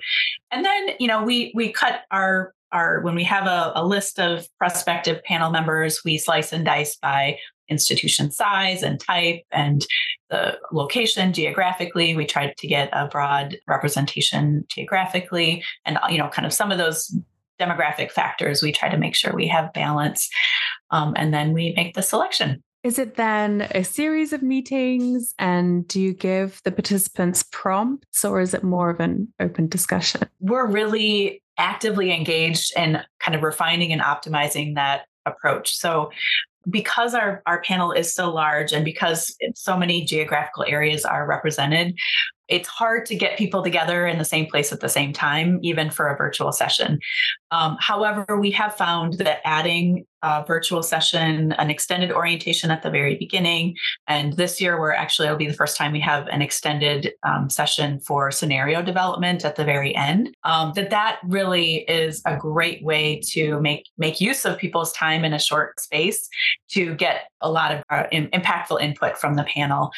and 0.50 0.64
then 0.64 0.90
you 0.98 1.08
know 1.08 1.22
we 1.22 1.52
we 1.54 1.72
cut 1.72 2.00
our 2.10 2.54
our 2.72 3.00
when 3.00 3.14
we 3.14 3.24
have 3.24 3.46
a, 3.46 3.72
a, 3.76 3.84
list 3.84 4.18
of 4.18 4.46
prospective 4.58 5.22
panel 5.22 5.50
members, 5.50 6.02
we 6.04 6.18
slice 6.18 6.52
and 6.52 6.64
dice 6.64 6.96
by 6.96 7.38
institution 7.68 8.30
size 8.30 8.82
and 8.82 9.00
type 9.00 9.42
and 9.50 9.86
the 10.30 10.58
location 10.72 11.32
geographically. 11.32 12.16
We 12.16 12.26
tried 12.26 12.56
to 12.58 12.66
get 12.66 12.88
a 12.92 13.06
broad 13.06 13.58
representation 13.66 14.64
geographically 14.68 15.64
and, 15.84 15.98
you 16.10 16.18
know, 16.18 16.28
kind 16.28 16.46
of 16.46 16.52
some 16.52 16.72
of 16.72 16.78
those 16.78 17.16
demographic 17.60 18.10
factors. 18.10 18.62
We 18.62 18.72
try 18.72 18.88
to 18.88 18.98
make 18.98 19.14
sure 19.14 19.34
we 19.34 19.48
have 19.48 19.72
balance. 19.72 20.28
Um, 20.90 21.14
and 21.16 21.32
then 21.32 21.52
we 21.52 21.72
make 21.76 21.94
the 21.94 22.02
selection. 22.02 22.62
Is 22.86 23.00
it 23.00 23.16
then 23.16 23.62
a 23.72 23.82
series 23.82 24.32
of 24.32 24.42
meetings 24.42 25.34
and 25.40 25.88
do 25.88 26.00
you 26.00 26.14
give 26.14 26.60
the 26.62 26.70
participants 26.70 27.44
prompts 27.50 28.24
or 28.24 28.40
is 28.40 28.54
it 28.54 28.62
more 28.62 28.90
of 28.90 29.00
an 29.00 29.32
open 29.40 29.66
discussion? 29.66 30.22
We're 30.38 30.66
really 30.66 31.42
actively 31.58 32.12
engaged 32.12 32.72
in 32.76 33.00
kind 33.18 33.34
of 33.34 33.42
refining 33.42 33.92
and 33.92 34.00
optimizing 34.00 34.76
that 34.76 35.06
approach. 35.24 35.74
So 35.74 36.10
because 36.68 37.14
our, 37.14 37.42
our 37.46 37.60
panel 37.62 37.92
is 37.92 38.12
so 38.12 38.32
large 38.32 38.72
and 38.72 38.84
because 38.84 39.34
so 39.54 39.76
many 39.76 40.04
geographical 40.04 40.64
areas 40.66 41.04
are 41.04 41.26
represented, 41.26 41.94
it's 42.48 42.68
hard 42.68 43.06
to 43.06 43.16
get 43.16 43.38
people 43.38 43.62
together 43.62 44.06
in 44.06 44.18
the 44.18 44.24
same 44.24 44.46
place 44.46 44.72
at 44.72 44.80
the 44.80 44.88
same 44.88 45.12
time, 45.12 45.58
even 45.62 45.90
for 45.90 46.08
a 46.08 46.16
virtual 46.16 46.52
session. 46.52 46.98
Um, 47.50 47.76
however, 47.80 48.38
we 48.38 48.50
have 48.52 48.76
found 48.76 49.14
that 49.14 49.40
adding 49.44 50.06
a 50.22 50.44
virtual 50.44 50.82
session, 50.82 51.52
an 51.52 51.70
extended 51.70 52.10
orientation 52.10 52.70
at 52.70 52.82
the 52.82 52.90
very 52.90 53.16
beginning, 53.16 53.76
and 54.08 54.32
this 54.32 54.60
year 54.60 54.80
we're 54.80 54.92
actually 54.92 55.26
it'll 55.26 55.38
be 55.38 55.46
the 55.46 55.54
first 55.54 55.76
time 55.76 55.92
we 55.92 56.00
have 56.00 56.26
an 56.28 56.42
extended 56.42 57.12
um, 57.22 57.48
session 57.48 58.00
for 58.00 58.30
scenario 58.30 58.82
development 58.82 59.44
at 59.44 59.56
the 59.56 59.64
very 59.64 59.94
end. 59.94 60.34
Um, 60.44 60.72
that 60.74 60.90
that 60.90 61.18
really 61.24 61.84
is 61.88 62.22
a 62.26 62.36
great 62.36 62.82
way 62.82 63.20
to 63.30 63.60
make 63.60 63.84
make 63.98 64.20
use 64.20 64.44
of 64.44 64.58
people's 64.58 64.92
time 64.92 65.24
in 65.24 65.32
a 65.32 65.38
short 65.38 65.78
space 65.78 66.28
to 66.70 66.94
get 66.96 67.28
a 67.40 67.50
lot 67.50 67.72
of 67.72 67.82
uh, 67.90 68.04
in, 68.10 68.28
impactful 68.28 68.80
input 68.80 69.16
from 69.16 69.34
the 69.34 69.44
panel. 69.44 69.90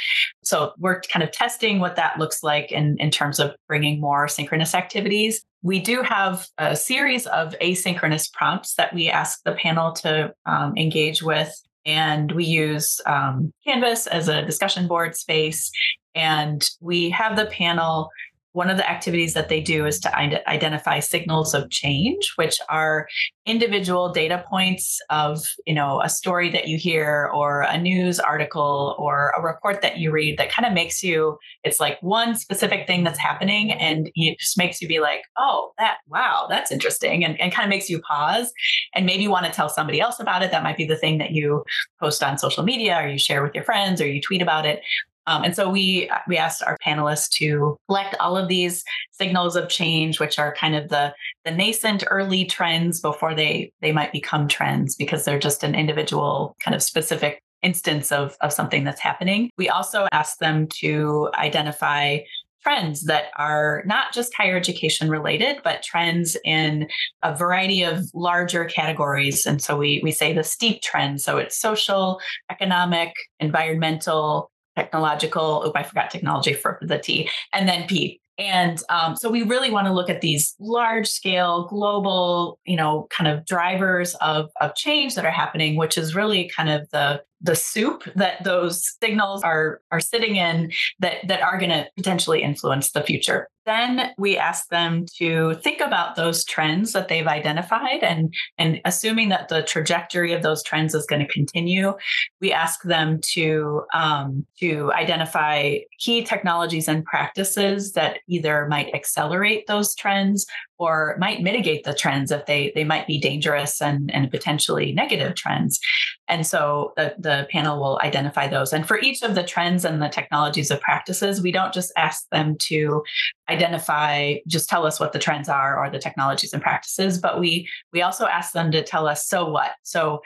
So 0.43 0.73
we're 0.79 1.01
kind 1.03 1.23
of 1.23 1.33
testing 1.33 1.79
what 1.79 1.97
that 1.97 2.19
looks 2.19 2.43
like 2.43 2.73
in, 2.73 2.97
in 2.99 3.11
terms 3.11 3.39
of 3.39 3.55
bringing 3.69 4.01
more 4.01 4.29
synchronous 4.29 4.75
activities. 4.75 5.43
We 5.63 5.81
do 5.81 6.03
have 6.03 6.47
a 6.59 6.77
series 6.77 7.27
of 7.27 7.55
asynchronous 7.61 8.33
prompts 8.33 8.75
that 8.75 8.95
we 8.95 9.09
ask 9.09 9.43
the 9.45 9.53
panel 9.53 9.93
to 9.93 10.33
um, 10.47 10.77
engage 10.77 11.23
with. 11.23 11.53
And 11.85 12.31
we 12.33 12.45
use 12.45 13.01
um, 13.07 13.53
Canvas 13.67 14.07
as 14.07 14.29
a 14.29 14.45
discussion 14.45 14.87
board 14.87 15.17
space. 15.17 15.71
And 16.15 16.69
we 16.81 17.11
have 17.11 17.37
the 17.37 17.47
panel 17.47 18.11
one 18.59 18.71
of 18.71 18.77
the 18.77 18.91
activities 18.91 19.35
that 19.35 19.49
they 19.49 19.61
do 19.61 19.87
is 19.87 20.01
to 20.01 20.19
identify 20.19 20.99
signals 20.99 21.55
of 21.55 21.71
change 21.71 22.33
which 22.35 22.59
are 22.69 23.07
individual 23.47 24.13
data 24.13 24.45
points 24.51 24.99
of 25.11 25.41
you 25.65 25.75
know 25.75 26.03
a 26.03 26.09
story 26.09 26.51
that 26.51 26.67
you 26.67 26.77
hear 26.77 27.31
or 27.33 27.63
a 27.63 27.79
news 27.79 28.19
article 28.19 28.97
or 28.99 29.33
a 29.39 29.43
report 29.43 29.81
that 29.81 29.99
you 29.99 30.11
read 30.11 30.37
that 30.39 30.51
kind 30.51 30.67
of 30.67 30.73
makes 30.73 31.05
you 31.05 31.39
it's 31.63 31.79
like 31.79 32.03
one 32.03 32.35
specific 32.35 32.87
thing 32.89 33.05
that's 33.05 33.19
happening 33.19 33.71
and 33.71 34.11
it 34.17 34.37
just 34.41 34.59
makes 34.59 34.83
you 34.83 34.89
be 34.89 34.99
like 34.99 35.23
oh 35.39 35.73
that 35.79 35.99
wow 36.09 36.47
that's 36.51 36.73
interesting 36.73 37.25
and, 37.25 37.41
and 37.41 37.53
kind 37.53 37.65
of 37.65 37.71
makes 37.71 37.89
you 37.89 38.01
pause 38.01 38.53
and 38.95 39.07
maybe 39.07 39.29
want 39.29 39.47
to 39.47 39.53
tell 39.53 39.69
somebody 39.69 40.01
else 40.01 40.19
about 40.21 40.43
it. 40.43 40.51
That 40.51 40.63
might 40.63 40.77
be 40.77 40.85
the 40.85 40.97
thing 40.97 41.19
that 41.19 41.31
you 41.31 41.65
post 42.01 42.23
on 42.23 42.39
social 42.39 42.65
media 42.65 42.99
or 43.01 43.09
you 43.09 43.19
share 43.19 43.43
with 43.43 43.55
your 43.55 43.65
friends 43.65 44.01
or 44.01 44.07
you 44.07 44.21
tweet 44.21 44.43
about 44.43 44.67
it 44.67 44.81
um, 45.29 45.45
and 45.45 45.55
so 45.55 45.69
we 45.69 46.11
we 46.27 46.39
asked 46.39 46.63
our 46.63 46.77
panelists 46.85 47.29
to 47.33 47.77
collect 47.87 48.17
all 48.19 48.37
of 48.37 48.49
these 48.49 48.83
signals 49.13 49.57
of 49.57 49.69
change, 49.69 50.19
which 50.19 50.39
are 50.39 50.55
kind 50.55 50.75
of 50.75 50.89
the 50.89 51.15
the 51.45 51.51
nascent 51.51 52.03
early 52.11 52.47
trends 52.47 53.01
before 53.01 53.35
they 53.35 53.71
they 53.83 53.93
might 53.93 54.11
become 54.11 54.49
trends 54.49 54.97
because 54.97 55.25
they're 55.25 55.39
just 55.39 55.63
an 55.63 55.75
individual 55.75 56.57
kind 56.65 56.75
of 56.75 56.83
specific 56.83 57.43
instance 57.63 58.11
of, 58.11 58.37
of 58.41 58.53
something 58.53 58.85
that's 58.85 59.01
happening. 59.01 59.51
We 59.59 59.69
also 59.69 60.07
asked 60.13 60.41
them 60.41 60.69
to 60.79 61.29
identify 61.35 62.19
trends 62.63 63.05
that 63.05 63.27
are 63.37 63.83
not 63.87 64.13
just 64.13 64.35
higher 64.35 64.57
education 64.57 65.11
related, 65.11 65.57
but 65.65 65.83
trends 65.83 66.37
in 66.45 66.89
a 67.23 67.35
variety 67.35 67.83
of 67.83 68.05
larger 68.15 68.65
categories. 68.65 69.47
And 69.47 69.61
so 69.61 69.77
we, 69.77 70.01
we 70.03 70.13
say 70.13 70.33
the 70.33 70.45
steep 70.45 70.83
trends. 70.83 71.25
So 71.25 71.39
it's 71.39 71.59
social, 71.59 72.21
economic, 72.51 73.13
environmental, 73.41 74.51
technological. 74.79 75.63
Oh, 75.65 75.73
I 75.75 75.83
forgot 75.83 76.11
technology 76.11 76.53
for 76.53 76.79
the 76.83 76.99
T, 76.99 77.29
and 77.53 77.69
then 77.69 77.87
P. 77.87 78.21
And 78.39 78.81
um, 78.89 79.17
so 79.17 79.29
we 79.29 79.43
really 79.43 79.69
want 79.69 79.89
to 79.89 79.93
look 79.93 80.09
at 80.09 80.21
these 80.21 80.55
large 80.61 81.09
scale, 81.09 81.67
global, 81.67 82.61
you 82.65 82.77
know, 82.77 83.09
kind 83.11 83.27
of 83.27 83.45
drivers 83.45 84.15
of, 84.21 84.49
of 84.61 84.77
change 84.77 85.17
that 85.17 85.25
are 85.25 85.33
happening, 85.33 85.75
which 85.75 85.99
is 85.99 86.15
really 86.15 86.49
kind 86.57 86.71
of 86.71 86.89
the 86.91 87.23
the 87.41 87.55
soup 87.55 88.03
that 88.17 88.43
those 88.43 88.97
signals 89.01 89.43
are 89.45 89.81
are 89.93 90.01
sitting 90.01 90.37
in 90.37 90.73
that 90.99 91.17
that 91.27 91.41
are 91.41 91.59
going 91.59 91.71
to 91.71 91.87
potentially 91.97 92.43
influence 92.43 92.91
the 92.93 93.03
future 93.03 93.49
then 93.69 94.11
we 94.19 94.37
ask 94.37 94.69
them 94.69 95.05
to 95.19 95.55
think 95.63 95.81
about 95.81 96.17
those 96.17 96.45
trends 96.45 96.93
that 96.93 97.09
they've 97.09 97.27
identified 97.27 98.03
and 98.03 98.33
and 98.57 98.81
assuming 98.85 99.29
that 99.29 99.49
the 99.49 99.63
trajectory 99.63 100.33
of 100.33 100.43
those 100.43 100.63
trends 100.63 100.95
is 100.95 101.07
going 101.07 101.25
to 101.25 101.33
continue 101.33 101.93
we 102.41 102.53
ask 102.53 102.83
them 102.83 103.21
to 103.23 103.83
um, 103.93 104.47
to 104.59 104.93
identify 104.93 105.77
key 105.99 106.25
technologies 106.25 106.89
and 106.89 107.05
practices 107.05 107.93
that 107.93 108.21
either 108.29 108.67
might 108.69 108.95
accelerate 108.95 109.67
those 109.67 109.95
trends 109.95 110.47
or 110.79 111.17
might 111.19 111.43
mitigate 111.43 111.85
the 111.85 111.95
trends 111.95 112.31
if 112.31 112.47
they 112.47 112.73
they 112.75 112.85
might 112.85 113.07
be 113.07 113.19
dangerous 113.19 113.83
and, 113.83 114.13
and 114.15 114.31
potentially 114.31 114.93
negative 114.93 115.35
trends. 115.35 115.81
And 116.29 116.47
so 116.47 116.93
the, 116.97 117.15
the 117.19 117.49
panel 117.51 117.81
will 117.81 117.99
identify 118.03 118.49
those. 118.49 118.73
And 118.73 118.87
for 118.87 118.99
each 119.01 119.23
of 119.23 119.35
the 119.35 119.43
trends 119.43 119.85
and 119.85 120.01
the 120.01 120.09
technologies 120.09 120.71
of 120.71 120.81
practices, 120.81 121.43
we 121.43 121.51
don't 121.51 121.73
just 121.73 121.93
ask 121.97 122.29
them 122.31 122.57
to 122.69 123.03
identify, 123.49 124.37
just 124.47 124.69
tell 124.69 124.87
us 124.87 125.01
what 125.01 125.13
the 125.13 125.19
trends 125.19 125.49
are 125.49 125.79
or 125.79 125.91
the 125.91 125.99
technologies 125.99 126.53
and 126.53 126.63
practices, 126.63 127.19
but 127.19 127.41
we 127.41 127.69
we 127.93 128.03
also 128.03 128.27
ask 128.27 128.53
them 128.53 128.71
to 128.73 128.83
tell 128.83 129.07
us 129.07 129.27
so 129.27 129.49
what. 129.49 129.73
So 129.83 130.21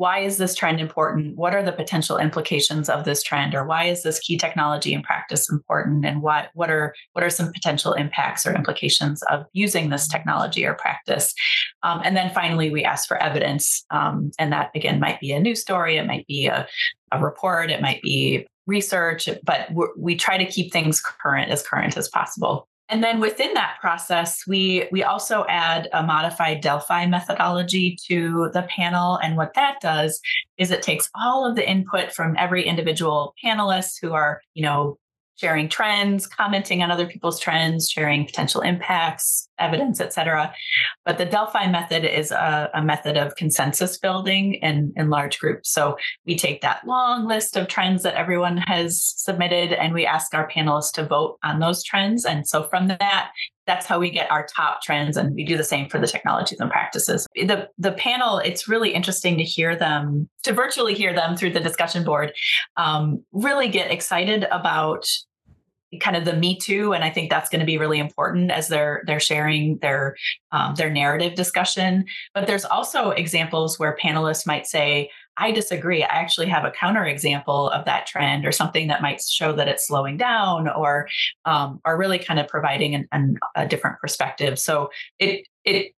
why 0.00 0.20
is 0.20 0.38
this 0.38 0.54
trend 0.54 0.80
important? 0.80 1.36
What 1.36 1.54
are 1.54 1.62
the 1.62 1.72
potential 1.72 2.16
implications 2.16 2.88
of 2.88 3.04
this 3.04 3.22
trend, 3.22 3.54
or 3.54 3.66
why 3.66 3.84
is 3.84 4.02
this 4.02 4.18
key 4.18 4.38
technology 4.38 4.94
and 4.94 5.04
practice 5.04 5.50
important? 5.50 6.06
And 6.06 6.22
what 6.22 6.48
what 6.54 6.70
are 6.70 6.94
what 7.12 7.22
are 7.22 7.28
some 7.28 7.52
potential 7.52 7.92
impacts 7.92 8.46
or 8.46 8.54
implications 8.54 9.22
of 9.24 9.44
using 9.52 9.90
this 9.90 10.08
technology 10.08 10.64
or 10.64 10.72
practice? 10.72 11.34
Um, 11.82 12.00
and 12.02 12.16
then 12.16 12.32
finally, 12.32 12.70
we 12.70 12.82
ask 12.82 13.06
for 13.06 13.18
evidence, 13.18 13.84
um, 13.90 14.30
and 14.38 14.50
that 14.52 14.70
again 14.74 15.00
might 15.00 15.20
be 15.20 15.32
a 15.32 15.40
news 15.40 15.60
story, 15.60 15.98
it 15.98 16.06
might 16.06 16.26
be 16.26 16.46
a, 16.46 16.66
a 17.12 17.22
report, 17.22 17.70
it 17.70 17.82
might 17.82 18.02
be 18.02 18.46
research, 18.66 19.28
but 19.44 19.68
we 19.96 20.14
try 20.14 20.38
to 20.38 20.46
keep 20.46 20.72
things 20.72 21.00
current 21.00 21.50
as 21.50 21.62
current 21.62 21.96
as 21.96 22.08
possible. 22.08 22.68
And 22.90 23.04
then 23.04 23.20
within 23.20 23.54
that 23.54 23.76
process, 23.80 24.42
we 24.48 24.88
we 24.90 25.04
also 25.04 25.44
add 25.48 25.88
a 25.92 26.02
modified 26.02 26.60
Delphi 26.60 27.06
methodology 27.06 27.96
to 28.08 28.50
the 28.52 28.62
panel. 28.62 29.16
And 29.22 29.36
what 29.36 29.54
that 29.54 29.76
does 29.80 30.20
is 30.58 30.72
it 30.72 30.82
takes 30.82 31.08
all 31.14 31.48
of 31.48 31.54
the 31.54 31.68
input 31.68 32.12
from 32.12 32.34
every 32.36 32.64
individual 32.64 33.34
panelist 33.44 33.98
who 34.02 34.12
are, 34.12 34.40
you 34.54 34.64
know, 34.64 34.98
sharing 35.36 35.68
trends, 35.68 36.26
commenting 36.26 36.82
on 36.82 36.90
other 36.90 37.06
people's 37.06 37.38
trends, 37.38 37.88
sharing 37.88 38.26
potential 38.26 38.60
impacts, 38.60 39.48
evidence, 39.60 40.00
et 40.00 40.12
cetera. 40.12 40.52
But 41.04 41.18
the 41.18 41.24
Delphi 41.24 41.66
method 41.70 42.04
is 42.04 42.30
a, 42.30 42.70
a, 42.74 42.82
method 42.82 43.16
of 43.16 43.36
consensus 43.36 43.98
building 43.98 44.54
in, 44.54 44.92
in 44.96 45.10
large 45.10 45.38
groups. 45.38 45.70
So 45.70 45.96
we 46.26 46.36
take 46.36 46.60
that 46.62 46.86
long 46.86 47.26
list 47.26 47.56
of 47.56 47.68
trends 47.68 48.02
that 48.02 48.14
everyone 48.14 48.56
has 48.56 49.12
submitted 49.16 49.72
and 49.72 49.94
we 49.94 50.06
ask 50.06 50.34
our 50.34 50.48
panelists 50.48 50.92
to 50.92 51.04
vote 51.04 51.38
on 51.44 51.60
those 51.60 51.84
trends. 51.84 52.24
And 52.24 52.48
so 52.48 52.64
from 52.68 52.88
that, 52.88 53.30
that's 53.66 53.86
how 53.86 54.00
we 54.00 54.10
get 54.10 54.30
our 54.32 54.46
top 54.46 54.82
trends 54.82 55.16
and 55.16 55.32
we 55.34 55.44
do 55.44 55.56
the 55.56 55.62
same 55.62 55.88
for 55.88 56.00
the 56.00 56.06
technologies 56.06 56.58
and 56.58 56.70
practices 56.70 57.26
the 57.36 57.68
the 57.78 57.92
panel 57.92 58.38
it's 58.38 58.66
really 58.66 58.92
interesting 58.92 59.38
to 59.38 59.44
hear 59.44 59.76
them 59.76 60.28
to 60.42 60.52
virtually 60.52 60.92
hear 60.92 61.14
them 61.14 61.36
through 61.36 61.50
the 61.50 61.60
discussion 61.60 62.02
board 62.02 62.32
um, 62.76 63.22
really 63.32 63.68
get 63.68 63.92
excited 63.92 64.44
about 64.50 65.06
kind 66.00 66.16
of 66.16 66.24
the 66.24 66.34
me 66.34 66.56
too 66.56 66.92
and 66.92 67.02
i 67.02 67.10
think 67.10 67.28
that's 67.28 67.48
going 67.48 67.58
to 67.58 67.66
be 67.66 67.78
really 67.78 67.98
important 67.98 68.50
as 68.50 68.68
they're 68.68 69.02
they're 69.06 69.18
sharing 69.18 69.78
their 69.78 70.16
um, 70.52 70.74
their 70.74 70.90
narrative 70.90 71.34
discussion. 71.34 72.04
But 72.34 72.46
there's 72.46 72.64
also 72.64 73.10
examples 73.10 73.78
where 73.78 73.96
panelists 74.02 74.46
might 74.46 74.66
say 74.66 75.10
i 75.36 75.50
disagree. 75.52 76.02
I 76.02 76.06
actually 76.06 76.48
have 76.48 76.64
a 76.64 76.70
counter 76.70 77.04
example 77.04 77.70
of 77.70 77.84
that 77.86 78.06
trend 78.06 78.44
or 78.46 78.52
something 78.52 78.88
that 78.88 79.00
might 79.00 79.22
show 79.22 79.52
that 79.54 79.68
it's 79.68 79.86
slowing 79.86 80.16
down 80.16 80.68
or 80.68 81.08
um, 81.44 81.80
are 81.84 81.96
really 81.96 82.18
kind 82.18 82.38
of 82.38 82.46
providing 82.46 82.94
an, 82.94 83.08
an, 83.12 83.38
a 83.56 83.66
different 83.66 83.98
perspective. 84.00 84.58
So 84.58 84.90
it 85.18 85.46
it 85.64 85.94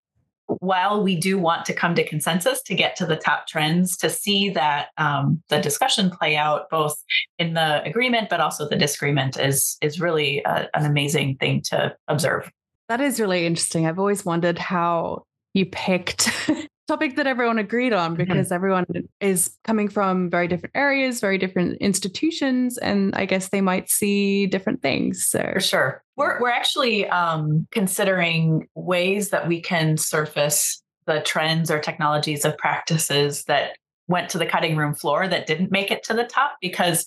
while 0.58 1.02
we 1.02 1.16
do 1.16 1.38
want 1.38 1.64
to 1.66 1.72
come 1.72 1.94
to 1.94 2.06
consensus 2.06 2.62
to 2.62 2.74
get 2.74 2.96
to 2.96 3.06
the 3.06 3.16
top 3.16 3.46
trends, 3.46 3.96
to 3.98 4.10
see 4.10 4.50
that 4.50 4.88
um, 4.98 5.42
the 5.48 5.60
discussion 5.60 6.10
play 6.10 6.36
out 6.36 6.68
both 6.70 6.94
in 7.38 7.54
the 7.54 7.82
agreement 7.84 8.28
but 8.28 8.40
also 8.40 8.68
the 8.68 8.76
disagreement 8.76 9.38
is 9.38 9.76
is 9.80 10.00
really 10.00 10.42
a, 10.44 10.68
an 10.74 10.84
amazing 10.86 11.36
thing 11.36 11.62
to 11.62 11.94
observe. 12.08 12.50
That 12.88 13.00
is 13.00 13.20
really 13.20 13.46
interesting. 13.46 13.86
I've 13.86 13.98
always 13.98 14.24
wondered 14.24 14.58
how 14.58 15.24
you 15.54 15.66
picked 15.66 16.30
topic 16.90 17.14
that 17.14 17.26
everyone 17.26 17.58
agreed 17.58 17.92
on 17.92 18.10
mm-hmm. 18.10 18.24
because 18.24 18.46
mm-hmm. 18.46 18.54
everyone 18.54 18.86
is 19.20 19.56
coming 19.64 19.88
from 19.88 20.28
very 20.28 20.48
different 20.48 20.74
areas, 20.74 21.20
very 21.20 21.38
different 21.38 21.78
institutions, 21.78 22.78
and 22.78 23.14
I 23.14 23.26
guess 23.26 23.48
they 23.50 23.60
might 23.60 23.88
see 23.88 24.46
different 24.46 24.82
things. 24.82 25.24
So 25.26 25.50
for 25.54 25.60
sure, 25.60 26.02
we're 26.16 26.40
we're 26.40 26.50
actually 26.50 27.08
um, 27.08 27.66
considering 27.70 28.68
ways 28.74 29.30
that 29.30 29.46
we 29.46 29.60
can 29.60 29.96
surface 29.96 30.82
the 31.06 31.20
trends 31.20 31.70
or 31.70 31.78
technologies 31.78 32.44
of 32.44 32.58
practices 32.58 33.44
that 33.44 33.76
went 34.08 34.28
to 34.30 34.38
the 34.38 34.46
cutting 34.46 34.76
room 34.76 34.92
floor 34.92 35.28
that 35.28 35.46
didn't 35.46 35.70
make 35.70 35.92
it 35.92 36.02
to 36.02 36.14
the 36.14 36.24
top 36.24 36.56
because 36.60 37.04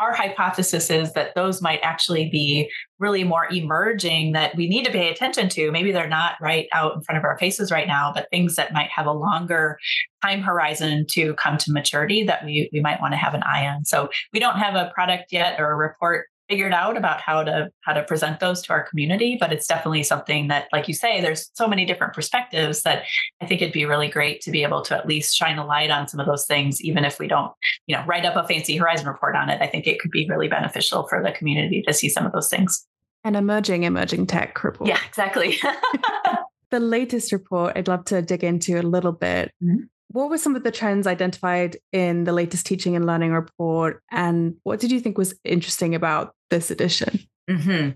our 0.00 0.14
hypothesis 0.14 0.90
is 0.90 1.12
that 1.12 1.34
those 1.34 1.60
might 1.60 1.80
actually 1.82 2.30
be 2.30 2.70
really 2.98 3.22
more 3.22 3.46
emerging 3.52 4.32
that 4.32 4.56
we 4.56 4.68
need 4.68 4.84
to 4.84 4.90
pay 4.90 5.10
attention 5.10 5.48
to. 5.50 5.70
Maybe 5.70 5.92
they're 5.92 6.08
not 6.08 6.34
right 6.40 6.66
out 6.72 6.94
in 6.94 7.02
front 7.02 7.18
of 7.18 7.24
our 7.24 7.38
faces 7.38 7.70
right 7.70 7.86
now, 7.86 8.10
but 8.14 8.26
things 8.30 8.56
that 8.56 8.72
might 8.72 8.90
have 8.90 9.06
a 9.06 9.12
longer 9.12 9.78
time 10.22 10.40
horizon 10.40 11.06
to 11.10 11.34
come 11.34 11.58
to 11.58 11.72
maturity 11.72 12.24
that 12.24 12.44
we, 12.44 12.70
we 12.72 12.80
might 12.80 13.00
want 13.00 13.12
to 13.12 13.18
have 13.18 13.34
an 13.34 13.42
eye 13.42 13.66
on. 13.66 13.84
So 13.84 14.08
we 14.32 14.40
don't 14.40 14.58
have 14.58 14.74
a 14.74 14.90
product 14.94 15.32
yet 15.32 15.60
or 15.60 15.70
a 15.70 15.76
report 15.76 16.26
figured 16.50 16.74
out 16.74 16.96
about 16.96 17.20
how 17.20 17.42
to 17.42 17.70
how 17.82 17.92
to 17.92 18.02
present 18.02 18.40
those 18.40 18.60
to 18.60 18.72
our 18.72 18.82
community 18.82 19.36
but 19.38 19.52
it's 19.52 19.66
definitely 19.66 20.02
something 20.02 20.48
that 20.48 20.66
like 20.72 20.88
you 20.88 20.94
say 20.94 21.20
there's 21.20 21.50
so 21.54 21.68
many 21.68 21.86
different 21.86 22.12
perspectives 22.12 22.82
that 22.82 23.04
i 23.40 23.46
think 23.46 23.62
it'd 23.62 23.72
be 23.72 23.86
really 23.86 24.08
great 24.08 24.40
to 24.40 24.50
be 24.50 24.62
able 24.62 24.82
to 24.82 24.96
at 24.96 25.06
least 25.06 25.36
shine 25.36 25.58
a 25.58 25.64
light 25.64 25.90
on 25.90 26.08
some 26.08 26.20
of 26.20 26.26
those 26.26 26.46
things 26.46 26.82
even 26.82 27.04
if 27.04 27.18
we 27.18 27.28
don't 27.28 27.52
you 27.86 27.96
know 27.96 28.04
write 28.06 28.24
up 28.24 28.36
a 28.36 28.46
fancy 28.46 28.76
horizon 28.76 29.06
report 29.06 29.36
on 29.36 29.48
it. 29.50 29.60
I 29.60 29.66
think 29.66 29.86
it 29.86 30.00
could 30.00 30.10
be 30.10 30.26
really 30.28 30.48
beneficial 30.48 31.06
for 31.08 31.22
the 31.22 31.32
community 31.32 31.82
to 31.86 31.92
see 31.92 32.08
some 32.08 32.26
of 32.26 32.32
those 32.32 32.48
things. 32.48 32.86
An 33.24 33.34
emerging 33.34 33.84
emerging 33.84 34.26
tech 34.26 34.62
report. 34.64 34.88
Yeah 34.88 35.00
exactly. 35.06 35.58
The 36.70 36.78
latest 36.78 37.32
report 37.32 37.76
i'd 37.76 37.88
love 37.88 38.04
to 38.06 38.22
dig 38.22 38.44
into 38.44 38.78
a 38.78 38.82
little 38.82 39.10
bit. 39.10 39.50
Mm-hmm. 39.60 39.86
What 40.12 40.30
were 40.30 40.38
some 40.38 40.54
of 40.54 40.62
the 40.62 40.70
trends 40.70 41.08
identified 41.08 41.78
in 41.90 42.22
the 42.22 42.32
latest 42.32 42.64
teaching 42.64 42.94
and 42.94 43.06
learning 43.06 43.32
report? 43.32 44.04
And 44.12 44.54
what 44.62 44.78
did 44.78 44.92
you 44.92 45.00
think 45.00 45.18
was 45.18 45.34
interesting 45.42 45.96
about 45.96 46.32
this 46.50 46.70
edition. 46.70 47.20
Mm-hmm. 47.48 47.90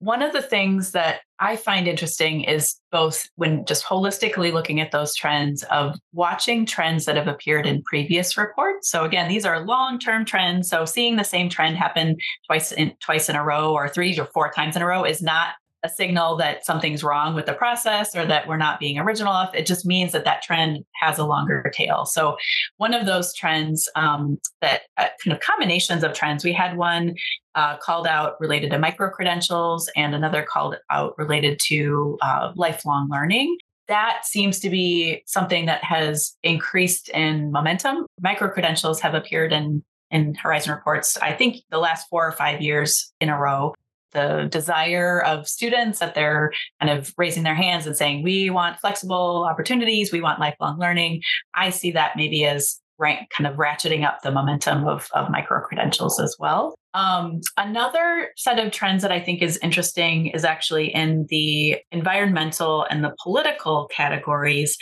one 0.00 0.20
of 0.20 0.32
the 0.32 0.42
things 0.42 0.90
that 0.90 1.20
i 1.38 1.54
find 1.54 1.86
interesting 1.86 2.42
is 2.42 2.74
both 2.90 3.28
when 3.36 3.64
just 3.66 3.84
holistically 3.84 4.52
looking 4.52 4.80
at 4.80 4.90
those 4.90 5.14
trends 5.14 5.62
of 5.64 5.94
watching 6.12 6.66
trends 6.66 7.04
that 7.04 7.14
have 7.16 7.28
appeared 7.28 7.66
in 7.66 7.82
previous 7.84 8.36
reports. 8.36 8.90
So 8.90 9.04
again 9.04 9.28
these 9.28 9.44
are 9.44 9.64
long-term 9.64 10.24
trends. 10.24 10.68
So 10.68 10.84
seeing 10.84 11.16
the 11.16 11.22
same 11.22 11.48
trend 11.48 11.76
happen 11.76 12.16
twice 12.46 12.72
in 12.72 12.94
twice 13.00 13.28
in 13.28 13.36
a 13.36 13.44
row 13.44 13.72
or 13.72 13.88
three 13.88 14.18
or 14.18 14.26
four 14.26 14.50
times 14.50 14.74
in 14.74 14.82
a 14.82 14.86
row 14.86 15.04
is 15.04 15.22
not 15.22 15.50
a 15.82 15.88
signal 15.88 16.36
that 16.36 16.64
something's 16.64 17.02
wrong 17.02 17.34
with 17.34 17.46
the 17.46 17.52
process 17.52 18.14
or 18.14 18.26
that 18.26 18.46
we're 18.46 18.56
not 18.56 18.78
being 18.78 18.98
original 18.98 19.32
enough. 19.32 19.54
It 19.54 19.66
just 19.66 19.86
means 19.86 20.12
that 20.12 20.24
that 20.24 20.42
trend 20.42 20.84
has 21.00 21.18
a 21.18 21.24
longer 21.24 21.70
tail. 21.74 22.04
So, 22.04 22.36
one 22.76 22.94
of 22.94 23.06
those 23.06 23.34
trends 23.34 23.88
um, 23.96 24.38
that 24.60 24.82
uh, 24.96 25.08
kind 25.22 25.36
of 25.36 25.40
combinations 25.40 26.04
of 26.04 26.12
trends, 26.12 26.44
we 26.44 26.52
had 26.52 26.76
one 26.76 27.14
uh, 27.54 27.76
called 27.78 28.06
out 28.06 28.34
related 28.40 28.70
to 28.70 28.78
micro 28.78 29.10
credentials 29.10 29.90
and 29.96 30.14
another 30.14 30.42
called 30.42 30.76
out 30.90 31.14
related 31.18 31.58
to 31.66 32.18
uh, 32.22 32.52
lifelong 32.56 33.08
learning. 33.10 33.56
That 33.88 34.20
seems 34.24 34.60
to 34.60 34.70
be 34.70 35.22
something 35.26 35.66
that 35.66 35.82
has 35.82 36.36
increased 36.42 37.08
in 37.08 37.50
momentum. 37.50 38.06
Micro 38.20 38.48
credentials 38.48 39.00
have 39.00 39.14
appeared 39.14 39.52
in 39.52 39.82
in 40.10 40.34
Horizon 40.34 40.72
reports, 40.72 41.16
I 41.18 41.32
think 41.32 41.62
the 41.70 41.78
last 41.78 42.08
four 42.08 42.26
or 42.26 42.32
five 42.32 42.60
years 42.60 43.12
in 43.20 43.28
a 43.28 43.38
row 43.38 43.74
the 44.12 44.48
desire 44.50 45.22
of 45.22 45.48
students 45.48 45.98
that 45.98 46.14
they're 46.14 46.52
kind 46.80 46.96
of 46.96 47.12
raising 47.16 47.42
their 47.42 47.54
hands 47.54 47.86
and 47.86 47.96
saying, 47.96 48.22
we 48.22 48.50
want 48.50 48.78
flexible 48.80 49.46
opportunities, 49.48 50.12
we 50.12 50.20
want 50.20 50.40
lifelong 50.40 50.78
learning. 50.78 51.22
I 51.54 51.70
see 51.70 51.92
that 51.92 52.16
maybe 52.16 52.44
as 52.44 52.80
rank 52.98 53.30
kind 53.36 53.46
of 53.46 53.56
ratcheting 53.56 54.06
up 54.06 54.20
the 54.22 54.30
momentum 54.30 54.86
of, 54.86 55.08
of 55.14 55.30
micro 55.30 55.60
credentials 55.62 56.20
as 56.20 56.36
well. 56.38 56.74
Um, 56.92 57.40
another 57.56 58.30
set 58.36 58.58
of 58.58 58.72
trends 58.72 59.02
that 59.02 59.12
I 59.12 59.20
think 59.20 59.42
is 59.42 59.58
interesting 59.62 60.26
is 60.28 60.44
actually 60.44 60.92
in 60.94 61.26
the 61.28 61.78
environmental 61.92 62.86
and 62.90 63.02
the 63.02 63.14
political 63.22 63.86
categories. 63.86 64.76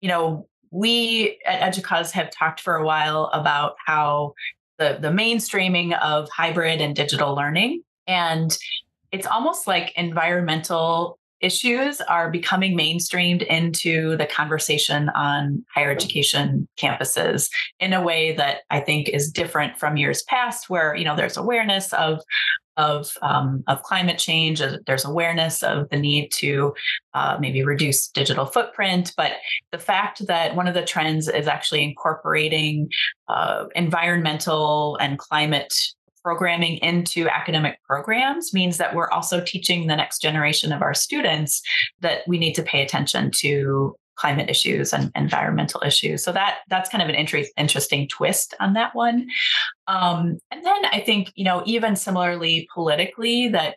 You 0.00 0.08
know, 0.08 0.48
we 0.70 1.38
at 1.46 1.74
EDUCAUSE 1.74 2.10
have 2.12 2.30
talked 2.30 2.60
for 2.60 2.74
a 2.74 2.84
while 2.84 3.30
about 3.32 3.74
how 3.86 4.32
the, 4.78 4.98
the 5.00 5.08
mainstreaming 5.08 5.96
of 6.00 6.28
hybrid 6.30 6.80
and 6.80 6.96
digital 6.96 7.34
learning. 7.34 7.82
And 8.12 8.56
it's 9.10 9.26
almost 9.26 9.66
like 9.66 9.92
environmental 9.96 11.18
issues 11.40 12.00
are 12.02 12.30
becoming 12.30 12.78
mainstreamed 12.78 13.42
into 13.42 14.16
the 14.16 14.26
conversation 14.26 15.08
on 15.10 15.64
higher 15.74 15.90
education 15.90 16.68
campuses 16.80 17.50
in 17.80 17.92
a 17.92 18.02
way 18.02 18.34
that 18.36 18.58
I 18.70 18.80
think 18.80 19.08
is 19.08 19.30
different 19.30 19.78
from 19.78 19.96
years 19.96 20.22
past, 20.22 20.70
where 20.70 20.94
you 20.94 21.04
know 21.04 21.16
there's 21.16 21.36
awareness 21.36 21.92
of 21.94 22.20
of 22.76 23.10
um, 23.22 23.64
of 23.66 23.82
climate 23.82 24.18
change. 24.18 24.60
Uh, 24.60 24.78
there's 24.86 25.04
awareness 25.04 25.62
of 25.62 25.88
the 25.90 25.98
need 25.98 26.30
to 26.32 26.72
uh, 27.14 27.36
maybe 27.40 27.64
reduce 27.64 28.08
digital 28.08 28.46
footprint, 28.46 29.12
but 29.16 29.32
the 29.72 29.78
fact 29.78 30.26
that 30.26 30.54
one 30.54 30.68
of 30.68 30.74
the 30.74 30.84
trends 30.84 31.28
is 31.28 31.48
actually 31.48 31.82
incorporating 31.82 32.88
uh, 33.28 33.64
environmental 33.74 34.96
and 35.00 35.18
climate 35.18 35.74
programming 36.22 36.76
into 36.78 37.28
academic 37.28 37.78
programs 37.82 38.54
means 38.54 38.78
that 38.78 38.94
we're 38.94 39.10
also 39.10 39.40
teaching 39.40 39.86
the 39.86 39.96
next 39.96 40.20
generation 40.20 40.72
of 40.72 40.82
our 40.82 40.94
students 40.94 41.62
that 42.00 42.20
we 42.26 42.38
need 42.38 42.54
to 42.54 42.62
pay 42.62 42.82
attention 42.82 43.30
to 43.38 43.96
climate 44.16 44.48
issues 44.48 44.92
and 44.92 45.10
environmental 45.16 45.82
issues. 45.84 46.22
So 46.22 46.32
that 46.32 46.58
that's 46.68 46.88
kind 46.88 47.02
of 47.02 47.08
an 47.08 47.14
inter- 47.14 47.44
interesting 47.56 48.06
twist 48.08 48.54
on 48.60 48.74
that 48.74 48.94
one. 48.94 49.26
Um, 49.88 50.38
and 50.50 50.64
then 50.64 50.84
I 50.92 51.00
think 51.00 51.32
you 51.34 51.44
know 51.44 51.62
even 51.66 51.96
similarly 51.96 52.68
politically 52.72 53.48
that 53.48 53.76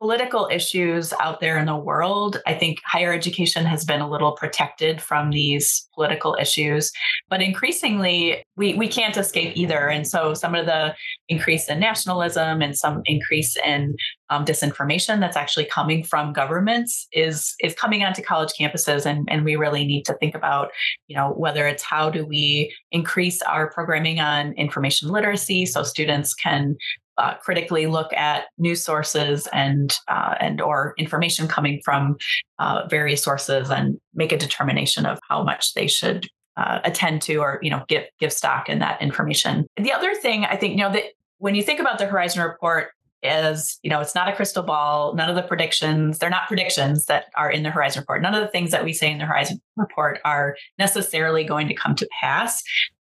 political 0.00 0.48
issues 0.50 1.12
out 1.20 1.40
there 1.40 1.58
in 1.58 1.66
the 1.66 1.76
world. 1.76 2.40
I 2.46 2.54
think 2.54 2.80
higher 2.86 3.12
education 3.12 3.66
has 3.66 3.84
been 3.84 4.00
a 4.00 4.08
little 4.08 4.32
protected 4.32 5.00
from 5.00 5.30
these 5.30 5.86
political 5.94 6.36
issues, 6.40 6.90
but 7.28 7.42
increasingly 7.42 8.42
we, 8.56 8.72
we 8.74 8.88
can't 8.88 9.16
escape 9.16 9.56
either. 9.56 9.88
And 9.88 10.08
so 10.08 10.32
some 10.32 10.54
of 10.54 10.64
the 10.64 10.94
increase 11.28 11.68
in 11.68 11.78
nationalism 11.80 12.62
and 12.62 12.76
some 12.76 13.02
increase 13.04 13.56
in 13.64 13.94
um, 14.30 14.44
disinformation 14.44 15.20
that's 15.20 15.36
actually 15.36 15.66
coming 15.66 16.02
from 16.04 16.32
governments 16.32 17.06
is 17.12 17.54
is 17.60 17.74
coming 17.74 18.04
onto 18.04 18.22
college 18.22 18.52
campuses 18.58 19.04
and, 19.04 19.28
and 19.30 19.44
we 19.44 19.56
really 19.56 19.84
need 19.84 20.04
to 20.04 20.14
think 20.14 20.34
about 20.36 20.70
you 21.08 21.16
know 21.16 21.30
whether 21.30 21.66
it's 21.66 21.82
how 21.82 22.08
do 22.08 22.24
we 22.24 22.72
increase 22.92 23.42
our 23.42 23.68
programming 23.70 24.20
on 24.20 24.52
information 24.52 25.08
literacy 25.08 25.66
so 25.66 25.82
students 25.82 26.32
can 26.32 26.76
uh, 27.20 27.34
critically 27.34 27.86
look 27.86 28.12
at 28.14 28.44
news 28.56 28.82
sources 28.82 29.46
and 29.52 29.94
uh, 30.08 30.34
and 30.40 30.60
or 30.60 30.94
information 30.96 31.46
coming 31.46 31.80
from 31.84 32.16
uh, 32.58 32.86
various 32.88 33.22
sources 33.22 33.70
and 33.70 33.98
make 34.14 34.32
a 34.32 34.38
determination 34.38 35.04
of 35.04 35.18
how 35.28 35.42
much 35.42 35.74
they 35.74 35.86
should 35.86 36.26
uh, 36.56 36.80
attend 36.82 37.20
to 37.20 37.36
or 37.36 37.58
you 37.62 37.70
know 37.70 37.84
give 37.88 38.04
give 38.18 38.32
stock 38.32 38.70
in 38.70 38.78
that 38.78 39.00
information. 39.02 39.66
The 39.76 39.92
other 39.92 40.14
thing 40.14 40.46
I 40.46 40.56
think 40.56 40.72
you 40.72 40.78
know 40.78 40.92
that 40.92 41.04
when 41.36 41.54
you 41.54 41.62
think 41.62 41.78
about 41.78 41.98
the 41.98 42.06
Horizon 42.06 42.42
report 42.42 42.88
is 43.22 43.78
you 43.82 43.90
know 43.90 44.00
it's 44.00 44.14
not 44.14 44.28
a 44.28 44.34
crystal 44.34 44.62
ball 44.62 45.14
none 45.14 45.28
of 45.28 45.36
the 45.36 45.42
predictions 45.42 46.18
they're 46.18 46.30
not 46.30 46.48
predictions 46.48 47.04
that 47.04 47.26
are 47.36 47.50
in 47.50 47.62
the 47.62 47.70
horizon 47.70 48.00
report 48.00 48.22
none 48.22 48.32
of 48.32 48.40
the 48.40 48.48
things 48.48 48.70
that 48.70 48.82
we 48.82 48.94
say 48.94 49.12
in 49.12 49.18
the 49.18 49.26
horizon 49.26 49.60
report 49.76 50.20
are 50.24 50.56
necessarily 50.78 51.44
going 51.44 51.68
to 51.68 51.74
come 51.74 51.94
to 51.94 52.08
pass 52.18 52.62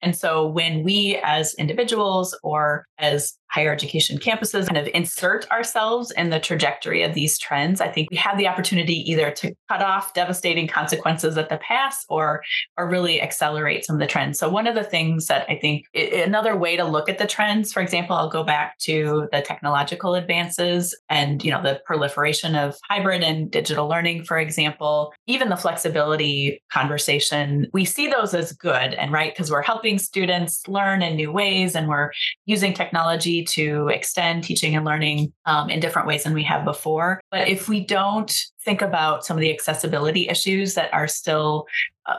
and 0.02 0.16
so 0.16 0.48
when 0.48 0.84
we 0.84 1.20
as 1.24 1.54
individuals 1.56 2.36
or 2.42 2.88
as 2.98 3.38
higher 3.52 3.72
education 3.72 4.18
campuses 4.18 4.68
kind 4.68 4.78
of 4.78 4.88
insert 4.94 5.50
ourselves 5.52 6.12
in 6.12 6.30
the 6.30 6.40
trajectory 6.40 7.04
of 7.04 7.14
these 7.14 7.38
trends, 7.38 7.82
I 7.82 7.88
think 7.88 8.10
we 8.12 8.18
have 8.18 8.38
the 8.38 8.48
opportunity 8.48 9.04
either 9.10 9.32
to 9.32 9.54
cut 9.68 9.82
off 9.82 10.14
devastating 10.14 10.68
consequences 10.68 11.38
at 11.38 11.50
the 11.50 11.58
pass 11.58 12.06
or 12.10 12.44
or 12.78 12.88
really 12.88 13.22
accelerate 13.22 13.86
some 13.86 13.96
of 13.96 14.00
the 14.00 14.08
trends. 14.08 14.40
So 14.40 14.50
one 14.50 14.68
of 14.68 14.76
the 14.76 14.84
things 14.84 15.28
that 15.28 15.46
I 15.50 15.56
think 15.56 15.86
another 15.96 16.56
way 16.56 16.76
to 16.76 16.84
look 16.84 17.10
at 17.10 17.18
the 17.18 17.28
trends, 17.28 17.74
for 17.74 17.82
example, 17.82 18.16
I'll 18.16 18.30
go 18.30 18.44
back 18.44 18.78
to 18.80 19.28
the 19.32 19.42
technological 19.42 20.16
advances 20.16 20.98
and 21.10 21.44
you 21.44 21.52
know 21.52 21.62
the 21.62 21.82
proliferation 21.86 22.56
of 22.56 22.78
hybrid 22.90 23.24
and 23.24 23.50
digital 23.50 23.88
learning, 23.88 24.24
for 24.26 24.38
example, 24.38 25.14
even 25.28 25.50
the 25.50 25.56
flexibility 25.56 26.62
conversation, 26.72 27.68
we 27.74 27.86
see 27.86 28.08
those 28.08 28.34
as 28.34 28.52
good 28.54 28.94
and 28.94 29.12
right 29.12 29.34
because 29.34 29.52
we're 29.52 29.62
helping 29.62 29.98
students 29.98 30.68
learn 30.68 31.02
in 31.02 31.16
new 31.16 31.32
ways 31.32 31.76
and 31.76 31.88
we're 31.88 32.12
using 32.46 32.74
technology 32.74 33.39
to 33.46 33.88
extend 33.90 34.44
teaching 34.44 34.76
and 34.76 34.86
learning 34.86 35.34
um, 35.46 35.70
in 35.70 35.80
different 35.80 36.08
ways 36.08 36.24
than 36.24 36.34
we 36.34 36.44
have 36.44 36.66
before. 36.66 37.22
But 37.32 37.48
if 37.48 37.70
we 37.70 37.80
don't 37.84 38.32
think 38.64 38.82
about 38.82 39.26
some 39.26 39.38
of 39.38 39.42
the 39.42 39.52
accessibility 39.52 40.28
issues 40.28 40.74
that 40.74 40.94
are 40.94 41.08
still 41.08 41.66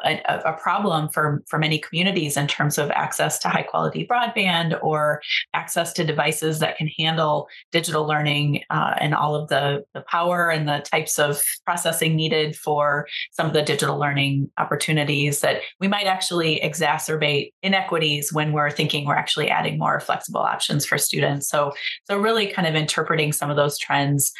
a, 0.04 0.20
a, 0.44 0.52
problem 0.52 1.08
for, 1.08 1.42
for 1.46 1.58
many 1.58 1.78
communities 1.78 2.36
in 2.36 2.46
terms 2.46 2.78
of 2.78 2.90
access 2.90 3.38
to 3.40 3.48
high 3.48 3.62
quality 3.62 4.06
broadband 4.06 4.78
or 4.82 5.20
access 5.54 5.92
to 5.92 6.04
devices 6.04 6.58
that 6.58 6.76
can 6.76 6.88
handle 6.98 7.48
digital 7.72 8.06
learning 8.06 8.62
uh, 8.70 8.94
and 9.00 9.14
all 9.14 9.34
of 9.34 9.48
the, 9.48 9.84
the 9.94 10.02
power 10.02 10.50
and 10.50 10.68
the 10.68 10.78
types 10.78 11.18
of 11.18 11.42
processing 11.64 12.14
needed 12.14 12.56
for 12.56 13.06
some 13.32 13.46
of 13.46 13.52
the 13.52 13.62
digital 13.62 13.98
learning 13.98 14.50
opportunities 14.58 15.40
that 15.40 15.60
we 15.80 15.88
might 15.88 16.06
actually 16.06 16.60
exacerbate 16.60 17.52
inequities 17.62 18.32
when 18.32 18.52
we're 18.52 18.70
thinking 18.70 19.04
we're 19.04 19.14
actually 19.14 19.50
adding 19.50 19.78
more 19.78 20.00
flexible 20.00 20.40
options 20.40 20.86
for 20.86 20.98
students. 20.98 21.48
So, 21.48 21.72
so 22.04 22.16
really 22.16 22.46
kind 22.46 22.68
of 22.68 22.74
interpreting 22.74 23.32
some 23.32 23.50
of 23.50 23.56
those 23.56 23.78
trends 23.78 24.32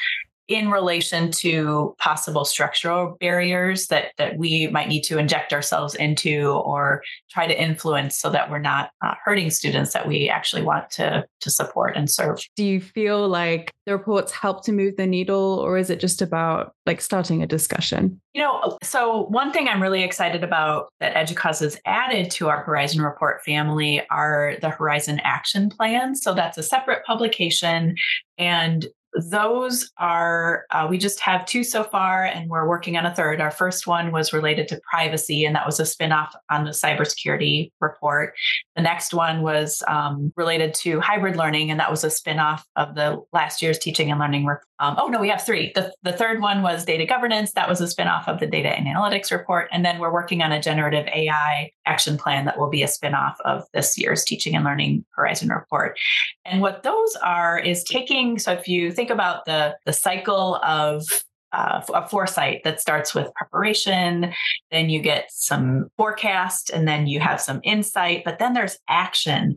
in 0.51 0.69
relation 0.69 1.31
to 1.31 1.95
possible 2.01 2.45
structural 2.45 3.17
barriers 3.21 3.87
that 3.87 4.13
that 4.19 4.37
we 4.37 4.67
might 4.67 4.89
need 4.89 5.03
to 5.03 5.17
inject 5.17 5.53
ourselves 5.53 5.95
into 5.95 6.49
or 6.49 7.03
try 7.31 7.47
to 7.47 7.63
influence 7.63 8.19
so 8.19 8.29
that 8.29 8.51
we're 8.51 8.59
not 8.59 8.91
uh, 9.03 9.15
hurting 9.25 9.49
students 9.49 9.93
that 9.93 10.09
we 10.09 10.29
actually 10.29 10.63
want 10.63 10.91
to 10.91 11.25
to 11.41 11.51
support 11.51 11.97
and 11.97 12.11
serve. 12.11 12.41
Do 12.57 12.65
you 12.65 12.81
feel 12.81 13.29
like 13.29 13.73
the 13.87 13.93
reports 13.93 14.33
help 14.33 14.65
to 14.65 14.73
move 14.73 14.97
the 14.97 15.07
needle 15.07 15.61
or 15.61 15.79
is 15.79 15.89
it 15.89 16.01
just 16.01 16.21
about 16.21 16.75
like 16.85 17.01
starting 17.01 17.43
a 17.43 17.47
discussion? 17.47 18.21
You 18.35 18.43
know, 18.43 18.77
so 18.83 19.27
one 19.27 19.53
thing 19.53 19.69
I'm 19.69 19.81
really 19.81 20.03
excited 20.03 20.43
about 20.43 20.89
that 20.99 21.15
EDUCAUSE 21.15 21.61
has 21.61 21.81
added 21.87 22.31
to 22.33 22.49
our 22.49 22.63
Horizon 22.65 23.03
Report 23.03 23.43
family 23.45 24.03
are 24.11 24.57
the 24.61 24.71
Horizon 24.71 25.21
Action 25.23 25.71
Plans. 25.71 26.23
So 26.23 26.35
that's 26.35 26.59
a 26.59 26.63
separate 26.63 27.05
publication 27.05 27.95
and 28.39 28.87
those 29.15 29.91
are 29.99 30.65
uh, 30.71 30.87
we 30.89 30.99
just 30.99 31.21
have 31.21 31.45
two 31.47 31.65
so 31.65 31.85
far 31.85 32.25
and 32.25 32.49
we're 32.49 32.69
working 32.69 32.97
on 32.97 33.07
a 33.07 33.15
third. 33.15 33.41
Our 33.41 33.51
first 33.51 33.87
one 33.87 34.13
was 34.13 34.33
related 34.33 34.69
to 34.69 34.81
privacy 34.89 35.45
and 35.45 35.55
that 35.57 35.67
was 35.67 35.81
a 35.81 35.87
spin-off 35.87 36.35
on 36.51 36.65
the 36.65 36.71
cybersecurity 36.71 37.73
report. 37.81 38.35
The 38.77 38.83
next 38.83 39.13
one 39.13 39.43
was 39.43 39.83
um, 39.89 40.33
related 40.37 40.75
to 40.75 41.01
hybrid 41.01 41.37
learning 41.37 41.71
and 41.71 41.81
that 41.81 41.91
was 41.91 42.05
a 42.05 42.11
spin-off 42.11 42.65
of 42.77 42.95
the 42.95 43.23
last 43.33 43.63
year's 43.63 43.79
teaching 43.79 44.11
and 44.11 44.21
learning 44.21 44.47
report 44.47 44.67
um, 44.81 44.97
oh 44.99 45.09
no 45.09 45.21
we 45.21 45.29
have 45.29 45.45
three. 45.45 45.73
The, 45.75 45.93
the 46.03 46.13
third 46.13 46.41
one 46.41 46.63
was 46.63 46.85
data 46.85 47.05
governance. 47.05 47.53
That 47.53 47.69
was 47.69 47.81
a 47.81 47.87
spin-off 47.87 48.27
of 48.27 48.41
the 48.41 48.47
data 48.47 48.71
and 48.71 48.87
analytics 48.87 49.31
report 49.31 49.69
and 49.71 49.85
then 49.85 49.99
we're 49.99 50.13
working 50.13 50.43
on 50.43 50.53
a 50.53 50.61
generative 50.61 51.07
ai 51.09 51.71
action 51.87 52.17
plan 52.17 52.47
that 52.47 52.59
will 52.59 52.71
be 52.71 52.83
a 52.83 52.89
spin-off 52.89 53.37
of 53.45 53.65
this 53.75 53.99
year's 53.99 54.25
teaching 54.25 54.57
and 54.57 54.65
learning 54.65 55.05
horizon 55.11 55.51
report. 55.51 55.99
And 56.47 56.63
what 56.63 56.83
those 56.83 57.15
are 57.23 57.59
is 57.59 57.85
taking 57.85 58.39
so 58.39 58.53
if 58.53 58.67
you 58.67 58.91
think 59.01 59.11
about 59.11 59.47
the 59.47 59.75
the 59.87 59.95
cycle 59.95 60.57
of 60.57 61.07
uh, 61.53 61.81
a 61.95 62.07
foresight 62.07 62.61
that 62.65 62.81
starts 62.81 63.15
with 63.15 63.33
preparation, 63.35 64.33
then 64.71 64.91
you 64.91 65.01
get 65.01 65.31
some 65.31 65.89
forecast, 65.97 66.69
and 66.69 66.87
then 66.87 67.07
you 67.07 67.19
have 67.19 67.41
some 67.41 67.61
insight, 67.65 68.23
but 68.25 68.39
then 68.39 68.53
there's 68.53 68.79
action. 68.89 69.57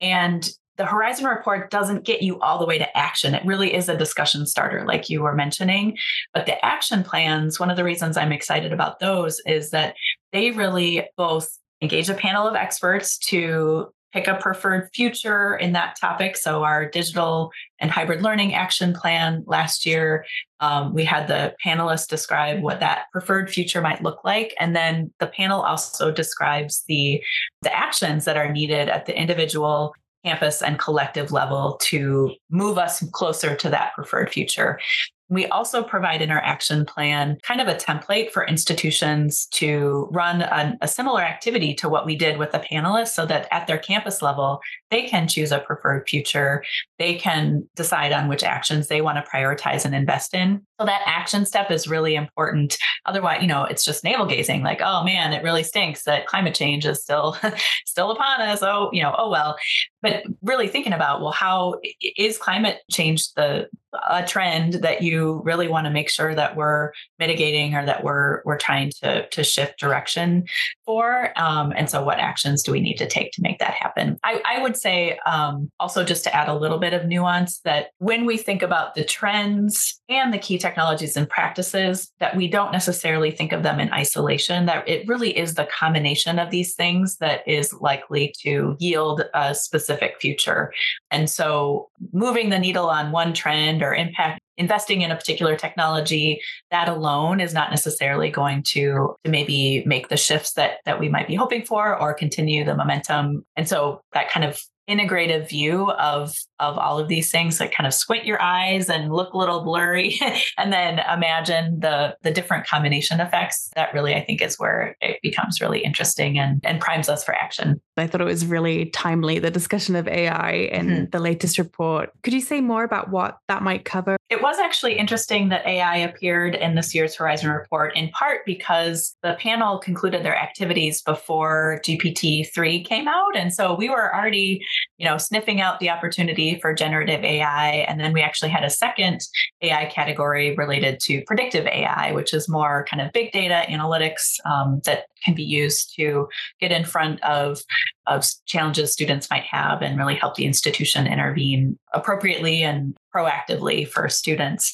And 0.00 0.48
the 0.76 0.86
Horizon 0.86 1.26
report 1.26 1.70
doesn't 1.70 2.04
get 2.04 2.22
you 2.22 2.40
all 2.40 2.58
the 2.58 2.66
way 2.66 2.78
to 2.78 2.96
action. 2.96 3.34
It 3.34 3.44
really 3.44 3.74
is 3.74 3.88
a 3.88 3.96
discussion 3.96 4.46
starter, 4.46 4.84
like 4.86 5.10
you 5.10 5.22
were 5.22 5.34
mentioning. 5.34 5.98
But 6.32 6.46
the 6.46 6.64
action 6.64 7.02
plans, 7.02 7.60
one 7.60 7.70
of 7.70 7.76
the 7.76 7.84
reasons 7.84 8.16
I'm 8.16 8.32
excited 8.32 8.72
about 8.72 9.00
those 9.00 9.40
is 9.44 9.70
that 9.70 9.96
they 10.32 10.52
really 10.52 11.06
both 11.16 11.48
engage 11.82 12.08
a 12.08 12.14
panel 12.14 12.46
of 12.46 12.54
experts 12.54 13.18
to 13.18 13.92
pick 14.14 14.28
a 14.28 14.36
preferred 14.36 14.88
future 14.94 15.56
in 15.56 15.72
that 15.72 15.96
topic. 16.00 16.36
So, 16.36 16.62
our 16.62 16.88
digital 16.88 17.50
and 17.80 17.90
hybrid 17.90 18.22
learning 18.22 18.54
action 18.54 18.94
plan 18.94 19.42
last 19.46 19.84
year, 19.84 20.24
um, 20.60 20.94
we 20.94 21.04
had 21.04 21.26
the 21.26 21.54
panelists 21.64 22.08
describe 22.08 22.62
what 22.62 22.80
that 22.80 23.06
preferred 23.12 23.50
future 23.50 23.82
might 23.82 24.02
look 24.02 24.24
like. 24.24 24.54
And 24.60 24.74
then 24.74 25.12
the 25.18 25.26
panel 25.26 25.60
also 25.60 26.12
describes 26.12 26.84
the, 26.86 27.22
the 27.62 27.76
actions 27.76 28.24
that 28.24 28.36
are 28.36 28.50
needed 28.50 28.88
at 28.88 29.06
the 29.06 29.20
individual 29.20 29.94
campus 30.24 30.62
and 30.62 30.78
collective 30.78 31.32
level 31.32 31.78
to 31.82 32.32
move 32.50 32.78
us 32.78 33.04
closer 33.10 33.54
to 33.56 33.68
that 33.68 33.92
preferred 33.94 34.32
future. 34.32 34.78
We 35.28 35.46
also 35.46 35.82
provide 35.82 36.20
in 36.20 36.30
our 36.30 36.40
action 36.40 36.84
plan 36.84 37.38
kind 37.42 37.60
of 37.60 37.68
a 37.68 37.74
template 37.74 38.30
for 38.30 38.46
institutions 38.46 39.46
to 39.52 40.08
run 40.10 40.42
a, 40.42 40.76
a, 40.82 40.88
similar 40.88 41.22
activity 41.22 41.74
to 41.74 41.88
what 41.88 42.04
we 42.04 42.14
did 42.14 42.38
with 42.38 42.52
the 42.52 42.58
panelists 42.58 43.08
so 43.08 43.24
that 43.26 43.48
at 43.50 43.66
their 43.66 43.78
campus 43.78 44.20
level, 44.20 44.60
they 44.90 45.02
can 45.08 45.26
choose 45.26 45.50
a 45.50 45.60
preferred 45.60 46.08
future. 46.08 46.62
They 46.98 47.14
can 47.14 47.66
decide 47.74 48.12
on 48.12 48.28
which 48.28 48.44
actions 48.44 48.88
they 48.88 49.00
want 49.00 49.16
to 49.16 49.30
prioritize 49.30 49.84
and 49.84 49.94
invest 49.94 50.34
in. 50.34 50.62
So 50.80 50.86
that 50.86 51.02
action 51.06 51.46
step 51.46 51.70
is 51.70 51.86
really 51.86 52.16
important. 52.16 52.76
Otherwise, 53.06 53.42
you 53.42 53.46
know, 53.46 53.64
it's 53.64 53.84
just 53.84 54.02
navel 54.02 54.26
gazing 54.26 54.62
like, 54.62 54.80
oh 54.82 55.04
man, 55.04 55.32
it 55.32 55.42
really 55.42 55.62
stinks 55.62 56.04
that 56.04 56.26
climate 56.26 56.54
change 56.54 56.84
is 56.84 57.02
still 57.02 57.36
still 57.86 58.10
upon 58.10 58.40
us. 58.40 58.62
Oh, 58.62 58.90
you 58.92 59.02
know, 59.02 59.14
oh 59.16 59.30
well. 59.30 59.56
But 60.02 60.24
really 60.42 60.68
thinking 60.68 60.92
about, 60.92 61.20
well, 61.20 61.32
how 61.32 61.80
is 62.16 62.38
climate 62.38 62.80
change 62.90 63.32
the 63.34 63.68
a 64.08 64.26
trend 64.26 64.74
that 64.74 65.02
you 65.02 65.40
really 65.44 65.68
want 65.68 65.86
to 65.86 65.90
make 65.90 66.10
sure 66.10 66.34
that 66.34 66.56
we're 66.56 66.92
mitigating 67.18 67.74
or 67.74 67.86
that 67.86 68.02
we're 68.02 68.42
we're 68.44 68.58
trying 68.58 68.90
to 69.02 69.26
to 69.28 69.44
shift 69.44 69.78
direction 69.78 70.44
for 70.84 71.30
um, 71.36 71.72
and 71.76 71.88
so 71.88 72.02
what 72.02 72.18
actions 72.18 72.62
do 72.62 72.72
we 72.72 72.80
need 72.80 72.96
to 72.96 73.06
take 73.06 73.32
to 73.32 73.42
make 73.42 73.58
that 73.58 73.74
happen? 73.74 74.18
I, 74.22 74.42
I 74.44 74.62
would 74.62 74.76
say 74.76 75.18
um, 75.26 75.70
also 75.80 76.04
just 76.04 76.24
to 76.24 76.34
add 76.34 76.48
a 76.48 76.54
little 76.54 76.78
bit 76.78 76.92
of 76.92 77.06
nuance 77.06 77.60
that 77.60 77.88
when 77.98 78.26
we 78.26 78.36
think 78.36 78.62
about 78.62 78.94
the 78.94 79.04
trends 79.04 80.00
and 80.08 80.32
the 80.32 80.38
key 80.38 80.58
technologies 80.58 81.16
and 81.16 81.28
practices 81.28 82.12
that 82.20 82.36
we 82.36 82.48
don't 82.48 82.72
necessarily 82.72 83.30
think 83.30 83.52
of 83.52 83.62
them 83.62 83.80
in 83.80 83.92
isolation 83.92 84.66
that 84.66 84.88
it 84.88 85.06
really 85.08 85.36
is 85.36 85.54
the 85.54 85.66
combination 85.66 86.38
of 86.38 86.50
these 86.50 86.74
things 86.74 87.16
that 87.16 87.46
is 87.46 87.72
likely 87.80 88.34
to 88.42 88.76
yield 88.78 89.24
a 89.34 89.54
specific 89.54 90.20
future. 90.20 90.72
And 91.10 91.28
so 91.28 91.90
moving 92.12 92.50
the 92.50 92.58
needle 92.58 92.88
on 92.88 93.12
one 93.12 93.32
trend 93.32 93.82
or 93.82 93.94
impact 93.94 94.40
investing 94.56 95.02
in 95.02 95.10
a 95.10 95.16
particular 95.16 95.56
technology 95.56 96.40
that 96.70 96.88
alone 96.88 97.40
is 97.40 97.52
not 97.52 97.70
necessarily 97.70 98.30
going 98.30 98.62
to, 98.62 99.14
to 99.24 99.30
maybe 99.30 99.82
make 99.86 100.08
the 100.08 100.16
shifts 100.16 100.52
that 100.52 100.78
that 100.84 101.00
we 101.00 101.08
might 101.08 101.26
be 101.26 101.34
hoping 101.34 101.64
for 101.64 101.98
or 101.98 102.14
continue 102.14 102.64
the 102.64 102.74
momentum. 102.74 103.44
And 103.56 103.68
so 103.68 104.00
that 104.12 104.30
kind 104.30 104.44
of 104.44 104.60
integrative 104.88 105.48
view 105.48 105.90
of 105.92 106.34
of 106.60 106.78
all 106.78 106.98
of 106.98 107.08
these 107.08 107.30
things 107.30 107.58
like 107.58 107.74
kind 107.74 107.86
of 107.86 107.94
squint 107.94 108.24
your 108.24 108.40
eyes 108.40 108.88
and 108.88 109.12
look 109.12 109.32
a 109.32 109.38
little 109.38 109.64
blurry 109.64 110.18
and 110.58 110.72
then 110.72 111.00
imagine 111.12 111.80
the 111.80 112.16
the 112.22 112.30
different 112.30 112.66
combination 112.66 113.20
effects 113.20 113.70
that 113.74 113.92
really 113.94 114.14
i 114.14 114.22
think 114.22 114.42
is 114.42 114.58
where 114.58 114.96
it 115.00 115.18
becomes 115.22 115.60
really 115.60 115.80
interesting 115.80 116.38
and 116.38 116.60
and 116.64 116.80
primes 116.80 117.08
us 117.08 117.24
for 117.24 117.34
action. 117.34 117.80
I 117.96 118.06
thought 118.06 118.20
it 118.20 118.24
was 118.24 118.44
really 118.44 118.86
timely 118.86 119.38
the 119.38 119.50
discussion 119.50 119.96
of 119.96 120.06
ai 120.06 120.52
in 120.52 120.86
mm-hmm. 120.86 121.04
the 121.10 121.18
latest 121.18 121.58
report. 121.58 122.10
Could 122.22 122.34
you 122.34 122.40
say 122.40 122.60
more 122.60 122.84
about 122.84 123.10
what 123.10 123.38
that 123.48 123.62
might 123.62 123.84
cover? 123.84 124.16
It 124.30 124.42
was 124.42 124.58
actually 124.58 124.98
interesting 124.98 125.48
that 125.48 125.66
ai 125.66 125.96
appeared 125.96 126.54
in 126.54 126.74
this 126.74 126.94
year's 126.94 127.14
horizon 127.14 127.50
report 127.50 127.96
in 127.96 128.10
part 128.10 128.44
because 128.44 129.16
the 129.22 129.36
panel 129.38 129.78
concluded 129.78 130.24
their 130.24 130.36
activities 130.36 131.02
before 131.02 131.80
gpt-3 131.84 132.84
came 132.84 133.08
out. 133.08 133.36
And 133.36 133.52
so 133.52 133.74
we 133.74 133.88
were 133.88 134.14
already 134.14 134.64
you 134.98 135.06
know 135.06 135.18
sniffing 135.18 135.60
out 135.60 135.80
the 135.80 135.90
opportunity 135.90 136.58
for 136.60 136.74
generative 136.74 137.24
AI. 137.24 137.84
And 137.88 138.00
then 138.00 138.12
we 138.12 138.22
actually 138.22 138.50
had 138.50 138.64
a 138.64 138.70
second 138.70 139.20
AI 139.62 139.86
category 139.86 140.54
related 140.56 141.00
to 141.00 141.22
predictive 141.26 141.66
AI, 141.66 142.12
which 142.12 142.32
is 142.32 142.48
more 142.48 142.86
kind 142.90 143.00
of 143.00 143.12
big 143.12 143.32
data 143.32 143.62
analytics 143.68 144.38
um, 144.44 144.80
that 144.84 145.06
can 145.24 145.34
be 145.34 145.42
used 145.42 145.94
to 145.96 146.28
get 146.60 146.72
in 146.72 146.84
front 146.84 147.22
of, 147.24 147.60
of 148.06 148.24
challenges 148.46 148.92
students 148.92 149.30
might 149.30 149.44
have 149.44 149.82
and 149.82 149.98
really 149.98 150.14
help 150.14 150.34
the 150.36 150.44
institution 150.44 151.06
intervene 151.06 151.78
appropriately 151.94 152.62
and 152.62 152.96
proactively 153.14 153.88
for 153.88 154.08
students. 154.08 154.72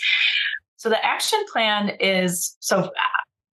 So 0.77 0.89
the 0.89 1.05
action 1.05 1.39
plan 1.53 1.91
is 2.01 2.57
so 2.61 2.91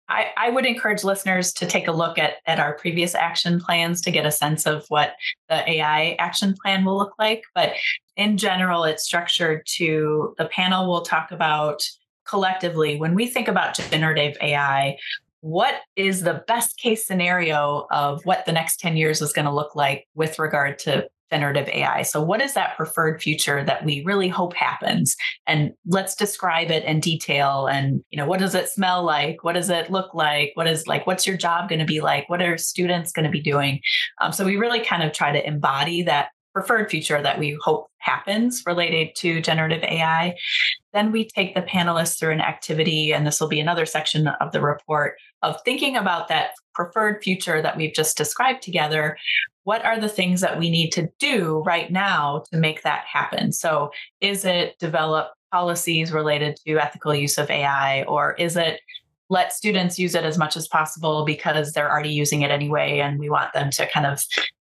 I, 0.09 0.27
I, 0.37 0.51
would 0.51 0.67
encourage 0.67 1.05
listeners 1.05 1.53
to 1.55 1.67
take 1.67 1.87
a 1.87 1.93
look 1.93 2.19
at, 2.19 2.35
at 2.47 2.59
our 2.59 2.75
previous 2.75 3.15
action 3.15 3.61
plans 3.61 4.01
to 4.03 4.11
get 4.11 4.27
a 4.27 4.31
sense 4.31 4.67
of 4.67 4.85
what 4.89 5.15
the 5.49 5.69
AI 5.71 6.17
action 6.19 6.55
plan 6.61 6.85
will 6.85 6.99
look 6.99 7.15
like. 7.19 7.45
But 7.55 7.73
in 8.17 8.37
general, 8.37 8.85
it's 8.85 9.05
structured 9.05 9.65
to 9.77 10.35
the 10.39 10.47
panel 10.47 10.89
will 10.89 11.03
talk 11.03 11.31
about 11.31 11.83
collectively 12.25 12.97
when 12.97 13.15
we 13.15 13.27
think 13.27 13.49
about 13.49 13.75
generative 13.75 14.37
AI, 14.41 14.97
what 15.41 15.75
is 15.97 16.21
the 16.21 16.45
best 16.47 16.79
case 16.79 17.07
scenario 17.07 17.87
of 17.91 18.25
what 18.25 18.47
the 18.47 18.53
next 18.53 18.79
10 18.79 18.97
years 18.97 19.21
is 19.21 19.33
going 19.33 19.45
to 19.45 19.53
look 19.53 19.75
like 19.75 20.07
with 20.15 20.39
regard 20.39 20.79
to 20.79 21.09
generative 21.33 21.69
AI. 21.69 22.03
So, 22.03 22.23
what 22.23 22.43
is 22.43 22.53
that 22.55 22.77
preferred 22.77 23.23
future 23.23 23.65
that 23.65 23.85
we 23.85 24.05
really 24.05 24.29
hope 24.29 24.55
happens? 24.55 25.17
And 25.47 25.73
let's 25.87 26.15
describe 26.15 26.71
it 26.71 26.85
in 26.85 27.01
detail. 27.01 27.67
And, 27.67 28.05
you 28.11 28.19
know, 28.19 28.27
what 28.27 28.39
does 28.39 28.55
it 28.55 28.69
smell 28.69 29.03
like? 29.03 29.43
What 29.43 29.55
does 29.55 29.71
it 29.71 29.91
look 29.91 30.15
like? 30.15 30.53
What 30.55 30.67
is 30.67 30.87
like, 30.87 31.07
what's 31.07 31.27
your 31.27 31.37
job 31.37 31.69
going 31.69 31.79
to 31.79 31.87
be 31.87 32.01
like? 32.01 32.29
What 32.29 32.43
are 32.43 32.59
students 32.59 33.13
going 33.13 33.25
to 33.25 33.31
be 33.31 33.41
doing? 33.41 33.81
Um, 34.21 34.33
so, 34.33 34.45
we 34.45 34.57
really 34.57 34.85
kind 34.85 35.03
of 35.03 35.13
try 35.13 35.33
to 35.33 35.47
embody 35.47 36.03
that 36.03 36.29
preferred 36.53 36.91
future 36.91 37.23
that 37.23 37.39
we 37.39 37.57
hope 37.63 37.87
happens 37.99 38.63
related 38.67 39.15
to 39.17 39.41
generative 39.41 39.83
AI. 39.83 40.37
Then 40.93 41.11
we 41.11 41.27
take 41.27 41.55
the 41.55 41.63
panelists 41.63 42.19
through 42.19 42.33
an 42.33 42.43
activity, 42.43 43.13
and 43.13 43.27
this 43.27 43.41
will 43.41 43.49
be 43.49 43.61
another 43.61 43.87
section 43.87 44.27
of 44.27 44.53
the 44.53 44.61
report 44.61 45.15
of 45.43 45.57
thinking 45.65 45.97
about 45.97 46.29
that 46.29 46.51
preferred 46.75 47.23
future 47.23 47.63
that 47.63 47.77
we've 47.77 47.95
just 47.95 48.17
described 48.17 48.63
together. 48.63 49.17
What 49.65 49.85
are 49.85 50.01
the 50.01 50.09
things 50.09 50.41
that 50.41 50.59
we 50.59 50.71
need 50.71 50.91
to 50.93 51.09
do 51.19 51.63
right 51.65 51.91
now 51.91 52.45
to 52.51 52.59
make 52.59 52.83
that 52.83 53.05
happen? 53.05 53.53
So, 53.53 53.91
is 54.21 54.45
it 54.45 54.79
develop 54.79 55.33
policies 55.53 56.13
related 56.13 56.59
to 56.67 56.79
ethical 56.79 57.15
use 57.15 57.39
of 57.39 57.51
AI, 57.51 58.03
or 58.05 58.35
is 58.35 58.57
it 58.57 58.81
let 59.29 59.53
students 59.53 59.99
use 59.99 60.15
it 60.15 60.25
as 60.25 60.37
much 60.37 60.57
as 60.57 60.69
possible 60.69 61.25
because 61.25 61.73
they're 61.73 61.91
already 61.91 62.11
using 62.11 62.43
it 62.43 62.51
anyway 62.51 62.99
and 62.99 63.19
we 63.19 63.31
want 63.31 63.53
them 63.55 63.71
to 63.71 63.87
kind 63.87 64.05
of 64.05 64.23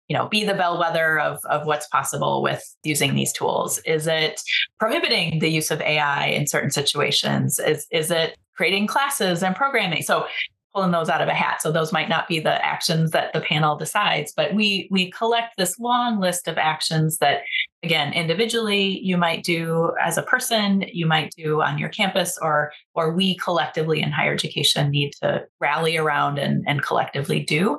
you 0.08 0.16
know 0.16 0.28
be 0.28 0.44
the 0.44 0.54
bellwether 0.54 1.18
of, 1.18 1.38
of 1.48 1.66
what's 1.66 1.86
possible 1.88 2.42
with 2.42 2.62
using 2.82 3.14
these 3.14 3.32
tools? 3.32 3.78
Is 3.86 4.06
it 4.06 4.40
prohibiting 4.78 5.38
the 5.38 5.48
use 5.48 5.70
of 5.70 5.80
ai 5.80 6.26
in 6.26 6.46
certain 6.46 6.70
situations? 6.70 7.58
Is 7.58 7.86
is 7.90 8.10
it 8.10 8.36
creating 8.56 8.88
classes 8.88 9.42
and 9.42 9.54
programming? 9.54 10.02
So 10.02 10.26
pulling 10.74 10.90
those 10.90 11.08
out 11.08 11.22
of 11.22 11.28
a 11.28 11.34
hat. 11.34 11.62
So 11.62 11.72
those 11.72 11.92
might 11.92 12.08
not 12.08 12.28
be 12.28 12.40
the 12.40 12.64
actions 12.64 13.10
that 13.12 13.32
the 13.32 13.40
panel 13.40 13.76
decides 13.76 14.32
but 14.36 14.54
we 14.54 14.88
we 14.90 15.10
collect 15.10 15.56
this 15.56 15.78
long 15.78 16.20
list 16.20 16.48
of 16.48 16.58
actions 16.58 17.18
that 17.18 17.42
again 17.82 18.12
individually 18.12 19.00
you 19.00 19.16
might 19.16 19.42
do 19.42 19.92
as 20.00 20.16
a 20.16 20.22
person 20.22 20.84
you 20.92 21.06
might 21.06 21.32
do 21.36 21.60
on 21.62 21.78
your 21.78 21.88
campus 21.88 22.38
or 22.40 22.72
or 22.94 23.12
we 23.12 23.36
collectively 23.36 24.00
in 24.00 24.10
higher 24.10 24.32
education 24.32 24.90
need 24.90 25.12
to 25.22 25.44
rally 25.60 25.96
around 25.96 26.38
and, 26.38 26.64
and 26.66 26.82
collectively 26.82 27.40
do. 27.40 27.78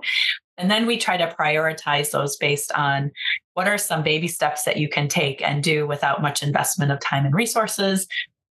And 0.58 0.70
then 0.70 0.86
we 0.86 0.98
try 0.98 1.16
to 1.16 1.34
prioritize 1.40 2.12
those 2.12 2.36
based 2.36 2.72
on 2.74 3.12
what 3.54 3.68
are 3.68 3.78
some 3.78 4.04
baby 4.04 4.28
steps 4.28 4.64
that 4.64 4.78
you 4.78 4.90
can 4.90 5.08
take 5.08 5.42
and 5.42 5.64
do 5.64 5.88
without 5.88 6.22
much 6.22 6.44
investment 6.44 6.92
of 6.92 7.00
time 7.00 7.26
and 7.26 7.34
resources 7.34 8.08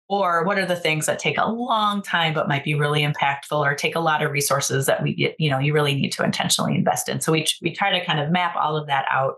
or 0.10 0.44
what 0.46 0.58
are 0.58 0.66
the 0.66 0.76
things 0.76 1.06
that 1.06 1.20
take 1.20 1.38
a 1.38 1.50
long 1.50 2.02
time 2.02 2.34
but 2.34 2.48
might 2.48 2.64
be 2.64 2.74
really 2.74 3.02
impactful 3.02 3.58
or 3.58 3.76
take 3.76 3.96
a 3.96 4.00
lot 4.00 4.24
of 4.24 4.32
resources 4.32 4.86
that 4.86 5.04
we 5.04 5.36
you 5.38 5.50
know 5.50 5.60
you 5.60 5.74
really 5.74 5.94
need 5.94 6.12
to 6.12 6.24
intentionally 6.24 6.76
invest 6.76 7.10
in. 7.10 7.20
So 7.22 7.32
we, 7.32 7.46
we 7.62 7.74
try 7.74 7.98
to 7.98 8.06
kind 8.06 8.20
of 8.20 8.32
map 8.32 8.56
all 8.56 8.78
of 8.78 8.88
that 8.88 9.06
out. 9.12 9.36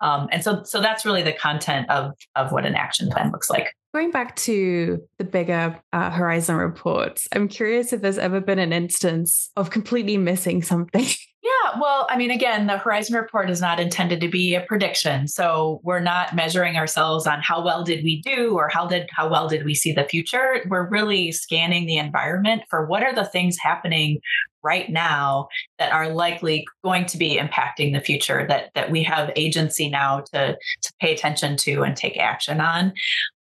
Um, 0.00 0.28
and 0.30 0.42
so 0.42 0.62
so 0.64 0.80
that's 0.80 1.04
really 1.04 1.22
the 1.22 1.32
content 1.32 1.90
of 1.90 2.12
of 2.36 2.52
what 2.52 2.66
an 2.66 2.74
action 2.74 3.10
plan 3.10 3.32
looks 3.32 3.50
like. 3.50 3.74
Going 3.92 4.10
back 4.10 4.34
to 4.36 5.00
the 5.18 5.24
bigger 5.24 5.80
uh, 5.92 6.10
Horizon 6.10 6.56
reports, 6.56 7.28
I'm 7.32 7.46
curious 7.46 7.92
if 7.92 8.02
there's 8.02 8.18
ever 8.18 8.40
been 8.40 8.58
an 8.58 8.72
instance 8.72 9.50
of 9.56 9.70
completely 9.70 10.18
missing 10.18 10.62
something. 10.62 11.06
Yeah, 11.44 11.78
well, 11.78 12.06
I 12.08 12.16
mean, 12.16 12.30
again, 12.30 12.66
the 12.68 12.78
Horizon 12.78 13.16
report 13.16 13.50
is 13.50 13.60
not 13.60 13.78
intended 13.78 14.18
to 14.22 14.28
be 14.28 14.54
a 14.54 14.62
prediction. 14.62 15.28
So 15.28 15.78
we're 15.82 16.00
not 16.00 16.34
measuring 16.34 16.78
ourselves 16.78 17.26
on 17.26 17.42
how 17.42 17.62
well 17.62 17.84
did 17.84 18.02
we 18.02 18.22
do 18.22 18.54
or 18.54 18.70
how 18.70 18.86
did 18.86 19.10
how 19.12 19.28
well 19.28 19.46
did 19.46 19.62
we 19.62 19.74
see 19.74 19.92
the 19.92 20.04
future. 20.04 20.64
We're 20.70 20.88
really 20.88 21.32
scanning 21.32 21.84
the 21.84 21.98
environment 21.98 22.62
for 22.70 22.86
what 22.86 23.02
are 23.02 23.14
the 23.14 23.26
things 23.26 23.58
happening 23.58 24.20
right 24.62 24.88
now 24.88 25.48
that 25.78 25.92
are 25.92 26.08
likely 26.08 26.64
going 26.82 27.04
to 27.06 27.18
be 27.18 27.36
impacting 27.36 27.92
the 27.92 28.00
future 28.00 28.46
that 28.48 28.70
that 28.74 28.90
we 28.90 29.02
have 29.02 29.30
agency 29.36 29.90
now 29.90 30.20
to 30.32 30.56
to 30.82 30.92
pay 30.98 31.12
attention 31.12 31.58
to 31.58 31.82
and 31.82 31.94
take 31.94 32.16
action 32.16 32.58
on. 32.58 32.94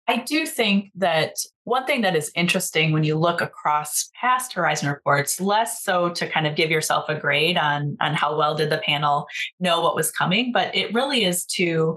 I 0.08 0.16
do 0.16 0.44
think 0.44 0.90
that 0.96 1.36
one 1.64 1.86
thing 1.86 2.00
that 2.02 2.16
is 2.16 2.32
interesting 2.34 2.92
when 2.92 3.04
you 3.04 3.16
look 3.16 3.40
across 3.40 4.10
past 4.20 4.52
Horizon 4.52 4.88
reports, 4.88 5.40
less 5.40 5.82
so 5.82 6.08
to 6.10 6.28
kind 6.28 6.46
of 6.46 6.56
give 6.56 6.70
yourself 6.70 7.08
a 7.08 7.14
grade 7.14 7.56
on, 7.56 7.96
on 8.00 8.14
how 8.14 8.36
well 8.36 8.54
did 8.54 8.70
the 8.70 8.78
panel 8.78 9.26
know 9.60 9.80
what 9.80 9.94
was 9.94 10.10
coming, 10.10 10.50
but 10.52 10.74
it 10.74 10.92
really 10.92 11.24
is 11.24 11.44
to 11.46 11.96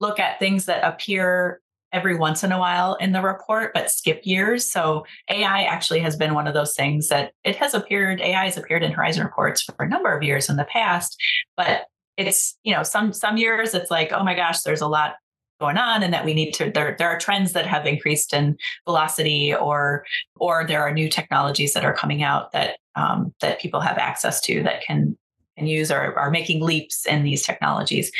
look 0.00 0.18
at 0.18 0.38
things 0.38 0.66
that 0.66 0.82
appear 0.84 1.60
every 1.92 2.16
once 2.16 2.42
in 2.42 2.52
a 2.52 2.58
while 2.58 2.94
in 2.96 3.12
the 3.12 3.22
report, 3.22 3.72
but 3.72 3.90
skip 3.90 4.20
years. 4.24 4.70
So 4.70 5.06
AI 5.30 5.62
actually 5.62 6.00
has 6.00 6.16
been 6.16 6.34
one 6.34 6.48
of 6.48 6.54
those 6.54 6.74
things 6.74 7.08
that 7.08 7.32
it 7.44 7.56
has 7.56 7.74
appeared, 7.74 8.20
AI 8.20 8.44
has 8.44 8.56
appeared 8.56 8.82
in 8.82 8.92
Horizon 8.92 9.24
reports 9.24 9.62
for 9.62 9.84
a 9.84 9.88
number 9.88 10.14
of 10.14 10.22
years 10.22 10.50
in 10.50 10.56
the 10.56 10.64
past, 10.64 11.16
but 11.56 11.86
it's, 12.16 12.58
you 12.64 12.74
know, 12.74 12.82
some 12.82 13.12
some 13.12 13.36
years 13.36 13.72
it's 13.74 13.90
like, 13.90 14.10
oh 14.12 14.24
my 14.24 14.34
gosh, 14.34 14.62
there's 14.62 14.80
a 14.80 14.88
lot 14.88 15.14
going 15.60 15.78
on 15.78 16.02
and 16.02 16.12
that 16.12 16.24
we 16.24 16.34
need 16.34 16.52
to 16.52 16.70
there 16.70 16.94
there 16.98 17.08
are 17.08 17.18
trends 17.18 17.52
that 17.52 17.66
have 17.66 17.86
increased 17.86 18.32
in 18.32 18.56
velocity 18.84 19.54
or 19.54 20.04
or 20.36 20.66
there 20.66 20.82
are 20.82 20.92
new 20.92 21.08
technologies 21.08 21.72
that 21.72 21.84
are 21.84 21.94
coming 21.94 22.22
out 22.22 22.52
that 22.52 22.78
um, 22.94 23.34
that 23.40 23.60
people 23.60 23.80
have 23.80 23.98
access 23.98 24.40
to 24.40 24.62
that 24.62 24.82
can 24.82 25.16
can 25.56 25.66
use 25.66 25.90
or 25.90 26.18
are 26.18 26.30
making 26.30 26.62
leaps 26.62 27.06
in 27.06 27.22
these 27.22 27.42
technologies. 27.42 28.10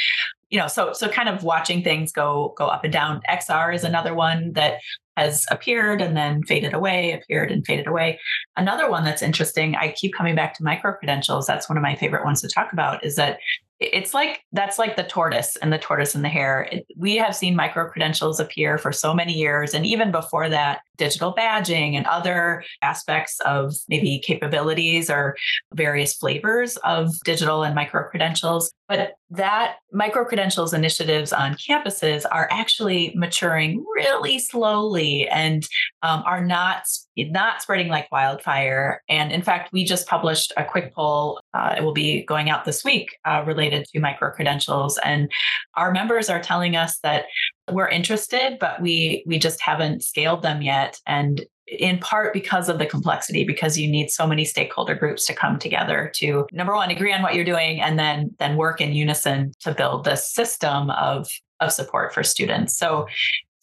You 0.51 0.59
know 0.61 0.69
so 0.69 0.93
so 0.93 1.09
kind 1.09 1.29
of 1.29 1.43
watching 1.43 1.83
things 1.83 2.13
go 2.13 2.55
go 2.57 2.67
up 2.67 2.85
and 2.85 2.93
down. 2.93 3.21
Xr 3.29 3.75
is 3.75 3.85
another 3.85 4.15
one 4.15 4.53
that 4.53 4.79
has 5.17 5.47
appeared 5.51 6.03
and 6.03 6.15
then 6.17 6.43
faded 6.43 6.75
away 6.75 7.13
appeared 7.13 7.51
and 7.51 7.67
faded 7.67 7.87
away. 7.87 8.21
Another 8.57 8.91
one 8.91 9.05
that's 9.05 9.23
interesting 9.23 9.75
i 9.75 9.93
keep 9.93 10.15
coming 10.15 10.35
back 10.35 10.55
to 10.55 10.65
micro 10.65 10.93
credentials. 10.93 11.47
That's 11.47 11.69
one 11.69 11.77
of 11.77 11.83
my 11.83 11.97
favorite 11.97 12.25
ones 12.25 12.41
to 12.43 12.49
talk 12.49 12.73
about 12.73 13.05
is 13.05 13.17
that 13.17 13.39
it's 13.79 14.15
like 14.15 14.43
that's 14.53 14.79
like 14.79 14.97
the 14.97 15.03
tortoise 15.03 15.57
and 15.57 15.73
the 15.73 15.79
tortoise 15.79 16.15
and 16.15 16.25
the 16.25 16.29
hare. 16.29 16.69
It, 16.73 16.87
we 16.97 17.17
have 17.17 17.37
seen 17.37 17.55
micro 17.55 17.89
credentials 17.89 18.41
appear 18.41 18.79
for 18.79 18.93
so 18.93 19.13
many 19.13 19.35
years. 19.35 19.75
And 19.75 19.85
even 19.85 20.11
before 20.11 20.49
that, 20.49 20.81
digital 20.97 21.35
badging 21.35 21.95
and 21.95 22.07
other 22.07 22.65
aspects 22.83 23.41
of 23.41 23.75
maybe 23.89 24.19
capabilities 24.25 25.11
or 25.11 25.37
various 25.75 26.15
flavors 26.15 26.77
of 26.79 27.13
digital 27.25 27.63
and 27.63 27.75
micro 27.75 28.09
credentials. 28.09 28.73
But 28.89 29.15
that 29.31 29.77
micro 29.93 30.25
credentials 30.25 30.73
initiatives 30.73 31.33
on 31.33 31.55
campuses 31.55 32.25
are 32.31 32.49
actually 32.51 33.13
maturing 33.17 33.85
really 33.97 34.39
slowly 34.39 35.29
and 35.29 35.67
um, 36.03 36.23
are 36.25 36.45
not 36.45 36.87
not 37.17 37.63
spreading 37.63 37.89
like 37.89 38.13
wildfire. 38.13 39.03
And 39.09 39.33
in 39.33 39.43
fact, 39.43 39.73
we 39.73 39.85
just 39.85 40.07
published 40.07 40.53
a 40.57 40.65
quick 40.65 40.95
poll. 40.95 41.41
Uh, 41.55 41.75
it 41.79 41.83
will 41.83 41.95
be 41.95 42.25
going 42.25 42.51
out 42.51 42.65
this 42.65 42.85
week 42.85 43.17
uh, 43.25 43.43
related 43.47 43.87
to 43.87 44.01
micro 44.01 44.31
credentials, 44.31 44.99
and 44.99 45.31
our 45.75 45.93
members 45.93 46.29
are 46.29 46.41
telling 46.41 46.77
us 46.77 46.99
that 46.99 47.25
we're 47.71 47.89
interested, 47.89 48.59
but 48.61 48.81
we 48.81 49.25
we 49.27 49.39
just 49.39 49.61
haven't 49.61 50.03
scaled 50.03 50.43
them 50.43 50.63
yet. 50.63 51.01
And 51.07 51.45
in 51.67 51.99
part 51.99 52.33
because 52.33 52.69
of 52.69 52.79
the 52.79 52.87
complexity 52.87 53.45
because 53.45 53.77
you 53.77 53.91
need 53.91 54.09
so 54.09 54.27
many 54.27 54.45
stakeholder 54.45 54.95
groups 54.95 55.27
to 55.27 55.35
come 55.35 55.59
together 55.59 56.13
to 56.15 56.47
number 56.53 56.73
one 56.73 56.91
agree 56.91 57.13
on 57.13 57.23
what 57.23 57.35
you're 57.35 57.45
doing 57.45 57.81
and 57.81 57.99
then 57.99 58.33
then 58.39 58.57
work 58.57 58.81
in 58.81 58.93
unison 58.93 59.53
to 59.59 59.75
build 59.75 60.05
this 60.05 60.33
system 60.33 60.91
of 60.91 61.29
of 61.59 61.73
support 61.73 62.15
for 62.15 62.23
students 62.23 62.77
so 62.79 63.05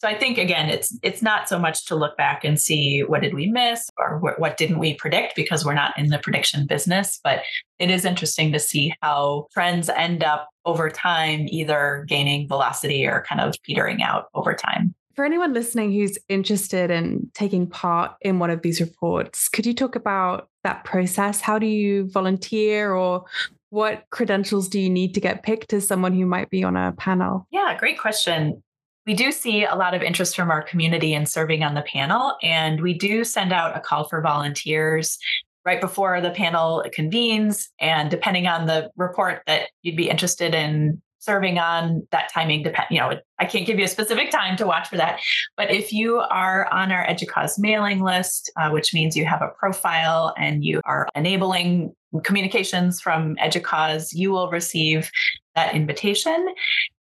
so 0.04 0.10
I 0.10 0.18
think 0.18 0.36
again, 0.36 0.68
it's 0.68 0.94
it's 1.02 1.22
not 1.22 1.48
so 1.48 1.58
much 1.58 1.86
to 1.86 1.94
look 1.94 2.14
back 2.18 2.44
and 2.44 2.60
see 2.60 3.00
what 3.00 3.22
did 3.22 3.32
we 3.32 3.46
miss 3.46 3.88
or 3.96 4.18
what, 4.18 4.38
what 4.38 4.58
didn't 4.58 4.78
we 4.78 4.92
predict 4.92 5.34
because 5.34 5.64
we're 5.64 5.72
not 5.72 5.98
in 5.98 6.08
the 6.08 6.18
prediction 6.18 6.66
business, 6.66 7.18
but 7.24 7.40
it 7.78 7.88
is 7.88 8.04
interesting 8.04 8.52
to 8.52 8.58
see 8.58 8.92
how 9.00 9.46
trends 9.54 9.88
end 9.88 10.22
up 10.22 10.50
over 10.66 10.90
time, 10.90 11.46
either 11.48 12.04
gaining 12.06 12.46
velocity 12.46 13.06
or 13.06 13.24
kind 13.26 13.40
of 13.40 13.54
petering 13.62 14.02
out 14.02 14.26
over 14.34 14.52
time. 14.52 14.94
For 15.14 15.24
anyone 15.24 15.54
listening 15.54 15.90
who's 15.90 16.18
interested 16.28 16.90
in 16.90 17.30
taking 17.32 17.66
part 17.66 18.12
in 18.20 18.38
one 18.38 18.50
of 18.50 18.60
these 18.60 18.82
reports, 18.82 19.48
could 19.48 19.64
you 19.64 19.72
talk 19.72 19.96
about 19.96 20.50
that 20.64 20.84
process? 20.84 21.40
How 21.40 21.58
do 21.58 21.66
you 21.66 22.10
volunteer 22.10 22.92
or 22.92 23.24
what 23.70 24.04
credentials 24.10 24.68
do 24.68 24.78
you 24.78 24.90
need 24.90 25.14
to 25.14 25.20
get 25.20 25.42
picked 25.42 25.72
as 25.72 25.88
someone 25.88 26.12
who 26.12 26.26
might 26.26 26.50
be 26.50 26.62
on 26.62 26.76
a 26.76 26.92
panel? 26.92 27.46
Yeah, 27.50 27.74
great 27.78 27.98
question 27.98 28.62
we 29.06 29.14
do 29.14 29.32
see 29.32 29.64
a 29.64 29.74
lot 29.74 29.94
of 29.94 30.02
interest 30.02 30.34
from 30.34 30.50
our 30.50 30.62
community 30.62 31.14
in 31.14 31.26
serving 31.26 31.62
on 31.62 31.74
the 31.74 31.82
panel, 31.82 32.36
and 32.42 32.80
we 32.80 32.94
do 32.94 33.24
send 33.24 33.52
out 33.52 33.76
a 33.76 33.80
call 33.80 34.08
for 34.08 34.20
volunteers 34.20 35.18
right 35.64 35.80
before 35.80 36.20
the 36.20 36.30
panel 36.30 36.84
convenes. 36.92 37.70
And 37.80 38.10
depending 38.10 38.46
on 38.46 38.66
the 38.66 38.90
report 38.96 39.42
that 39.46 39.70
you'd 39.82 39.96
be 39.96 40.10
interested 40.10 40.54
in 40.54 41.00
serving 41.18 41.58
on, 41.58 42.06
that 42.10 42.30
timing 42.30 42.62
depend. 42.62 42.86
You 42.90 42.98
know, 43.00 43.12
I 43.38 43.46
can't 43.46 43.66
give 43.66 43.78
you 43.78 43.86
a 43.86 43.88
specific 43.88 44.30
time 44.30 44.56
to 44.58 44.66
watch 44.66 44.88
for 44.88 44.98
that, 44.98 45.20
but 45.56 45.70
if 45.70 45.90
you 45.90 46.18
are 46.18 46.70
on 46.70 46.92
our 46.92 47.06
EDUCAUSE 47.06 47.58
mailing 47.58 48.02
list, 48.02 48.52
uh, 48.58 48.70
which 48.70 48.92
means 48.92 49.16
you 49.16 49.24
have 49.24 49.40
a 49.40 49.48
profile 49.58 50.34
and 50.36 50.62
you 50.62 50.82
are 50.84 51.08
enabling 51.14 51.94
communications 52.24 53.00
from 53.00 53.36
EDUCAUSE, 53.36 54.12
you 54.12 54.30
will 54.32 54.50
receive 54.50 55.10
that 55.54 55.74
invitation. 55.74 56.46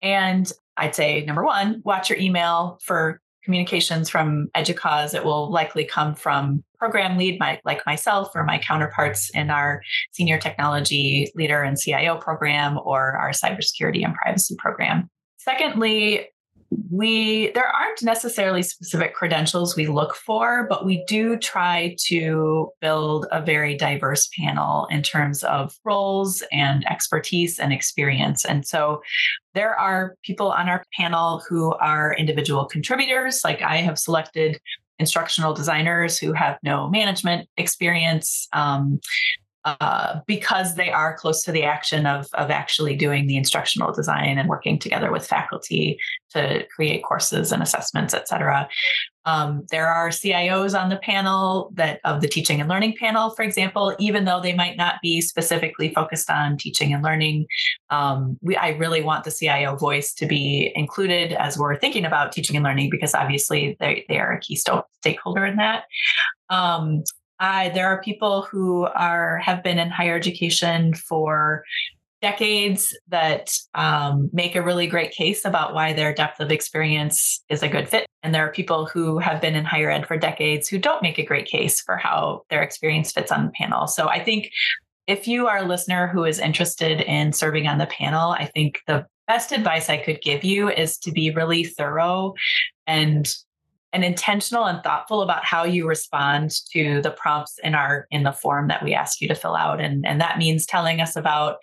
And 0.03 0.51
I'd 0.77 0.95
say 0.95 1.23
number 1.25 1.43
one, 1.43 1.81
watch 1.85 2.09
your 2.09 2.19
email 2.19 2.79
for 2.83 3.21
communications 3.43 4.09
from 4.09 4.47
EDUCAUSE. 4.55 5.13
It 5.13 5.25
will 5.25 5.51
likely 5.51 5.83
come 5.85 6.15
from 6.15 6.63
program 6.77 7.17
lead 7.17 7.39
my, 7.39 7.59
like 7.65 7.85
myself 7.85 8.31
or 8.35 8.43
my 8.43 8.57
counterparts 8.57 9.29
in 9.31 9.49
our 9.49 9.81
senior 10.11 10.37
technology 10.37 11.31
leader 11.35 11.61
and 11.61 11.77
CIO 11.77 12.17
program 12.17 12.79
or 12.83 13.17
our 13.17 13.31
cybersecurity 13.31 14.03
and 14.03 14.15
privacy 14.15 14.55
program. 14.57 15.09
Secondly, 15.37 16.27
we 16.91 17.51
there 17.51 17.67
aren't 17.67 18.01
necessarily 18.03 18.61
specific 18.61 19.13
credentials 19.13 19.75
we 19.75 19.87
look 19.87 20.15
for 20.15 20.65
but 20.69 20.85
we 20.85 21.03
do 21.07 21.37
try 21.37 21.95
to 21.97 22.69
build 22.81 23.25
a 23.31 23.41
very 23.41 23.75
diverse 23.75 24.29
panel 24.37 24.87
in 24.91 25.01
terms 25.01 25.43
of 25.43 25.75
roles 25.85 26.43
and 26.51 26.85
expertise 26.89 27.59
and 27.59 27.71
experience. 27.71 28.43
And 28.45 28.65
so 28.65 29.01
there 29.53 29.79
are 29.79 30.15
people 30.23 30.51
on 30.51 30.67
our 30.67 30.83
panel 30.97 31.43
who 31.47 31.73
are 31.75 32.15
individual 32.15 32.65
contributors. 32.65 33.41
Like 33.43 33.61
i 33.61 33.77
have 33.77 33.97
selected 33.99 34.59
instructional 34.99 35.53
designers 35.53 36.17
who 36.17 36.33
have 36.33 36.57
no 36.63 36.89
management 36.89 37.49
experience 37.57 38.47
um, 38.53 38.99
uh, 39.65 40.19
because 40.27 40.75
they 40.75 40.91
are 40.91 41.15
close 41.15 41.41
to 41.43 41.51
the 41.51 41.63
action 41.63 42.05
of, 42.05 42.27
of 42.33 42.51
actually 42.51 42.95
doing 42.95 43.27
the 43.27 43.37
instructional 43.37 43.93
design 43.93 44.37
and 44.37 44.49
working 44.49 44.77
together 44.77 45.11
with 45.11 45.25
faculty 45.25 45.97
to 46.31 46.65
create 46.75 47.03
courses 47.03 47.51
and 47.51 47.63
assessments, 47.63 48.13
et 48.13 48.27
cetera. 48.27 48.67
Um, 49.25 49.65
there 49.71 49.87
are 49.87 50.09
CIOs 50.09 50.77
on 50.77 50.89
the 50.89 50.97
panel 50.97 51.71
that 51.75 52.01
of 52.03 52.19
the 52.19 52.27
teaching 52.27 52.59
and 52.59 52.69
learning 52.69 52.95
panel, 52.99 53.29
for 53.29 53.43
example, 53.43 53.95
even 53.99 54.25
though 54.25 54.41
they 54.41 54.53
might 54.53 54.75
not 54.75 54.95
be 55.01 55.21
specifically 55.21 55.93
focused 55.93 56.29
on 56.29 56.57
teaching 56.57 56.93
and 56.93 57.01
learning. 57.01 57.45
Um, 57.89 58.37
we, 58.41 58.57
I 58.57 58.69
really 58.71 59.01
want 59.01 59.23
the 59.23 59.31
CIO 59.31 59.77
voice 59.77 60.13
to 60.15 60.25
be 60.25 60.73
included 60.75 61.31
as 61.31 61.57
we're 61.57 61.77
thinking 61.77 62.03
about 62.03 62.33
teaching 62.33 62.57
and 62.57 62.65
learning 62.65 62.89
because 62.89 63.15
obviously 63.15 63.77
they, 63.79 64.05
they 64.09 64.19
are 64.19 64.33
a 64.33 64.39
key 64.41 64.57
stakeholder 64.57 65.45
in 65.45 65.55
that. 65.55 65.85
Um, 66.49 67.03
I, 67.43 67.69
there 67.69 67.87
are 67.87 68.01
people 68.01 68.43
who 68.43 68.85
are 68.85 69.37
have 69.39 69.63
been 69.63 69.77
in 69.77 69.89
higher 69.89 70.15
education 70.15 70.93
for 70.93 71.65
decades 72.21 72.97
that 73.09 73.51
um, 73.75 74.29
make 74.31 74.55
a 74.55 74.61
really 74.61 74.87
great 74.87 75.11
case 75.11 75.43
about 75.43 75.73
why 75.73 75.91
their 75.91 76.13
depth 76.13 76.39
of 76.39 76.51
experience 76.51 77.43
is 77.49 77.61
a 77.61 77.67
good 77.67 77.89
fit. 77.89 78.07
And 78.23 78.33
there 78.33 78.47
are 78.47 78.51
people 78.53 78.85
who 78.85 79.19
have 79.19 79.41
been 79.41 79.55
in 79.55 79.65
higher 79.65 79.91
ed 79.91 80.07
for 80.07 80.15
decades 80.15 80.69
who 80.69 80.79
don't 80.79 81.03
make 81.03 81.17
a 81.17 81.25
great 81.25 81.45
case 81.45 81.81
for 81.81 81.97
how 81.97 82.43
their 82.49 82.61
experience 82.61 83.11
fits 83.11 83.29
on 83.29 83.47
the 83.47 83.51
panel. 83.51 83.87
So 83.87 84.07
I 84.07 84.23
think 84.23 84.49
if 85.05 85.27
you 85.27 85.47
are 85.47 85.57
a 85.57 85.67
listener 85.67 86.07
who 86.07 86.23
is 86.23 86.39
interested 86.39 87.01
in 87.01 87.33
serving 87.33 87.67
on 87.67 87.77
the 87.77 87.87
panel, 87.87 88.31
I 88.31 88.45
think 88.45 88.79
the 88.87 89.05
best 89.27 89.51
advice 89.51 89.89
I 89.89 89.97
could 89.97 90.21
give 90.21 90.45
you 90.45 90.69
is 90.69 90.97
to 90.99 91.11
be 91.11 91.31
really 91.31 91.65
thorough 91.65 92.35
and 92.87 93.29
and 93.93 94.03
intentional 94.03 94.65
and 94.65 94.83
thoughtful 94.83 95.21
about 95.21 95.45
how 95.45 95.63
you 95.63 95.87
respond 95.87 96.51
to 96.71 97.01
the 97.01 97.11
prompts 97.11 97.59
in 97.63 97.75
our 97.75 98.07
in 98.11 98.23
the 98.23 98.31
form 98.31 98.67
that 98.67 98.83
we 98.83 98.93
ask 98.93 99.21
you 99.21 99.27
to 99.27 99.35
fill 99.35 99.55
out 99.55 99.79
and 99.79 100.05
and 100.05 100.19
that 100.19 100.37
means 100.37 100.65
telling 100.65 100.99
us 100.99 101.15
about 101.15 101.57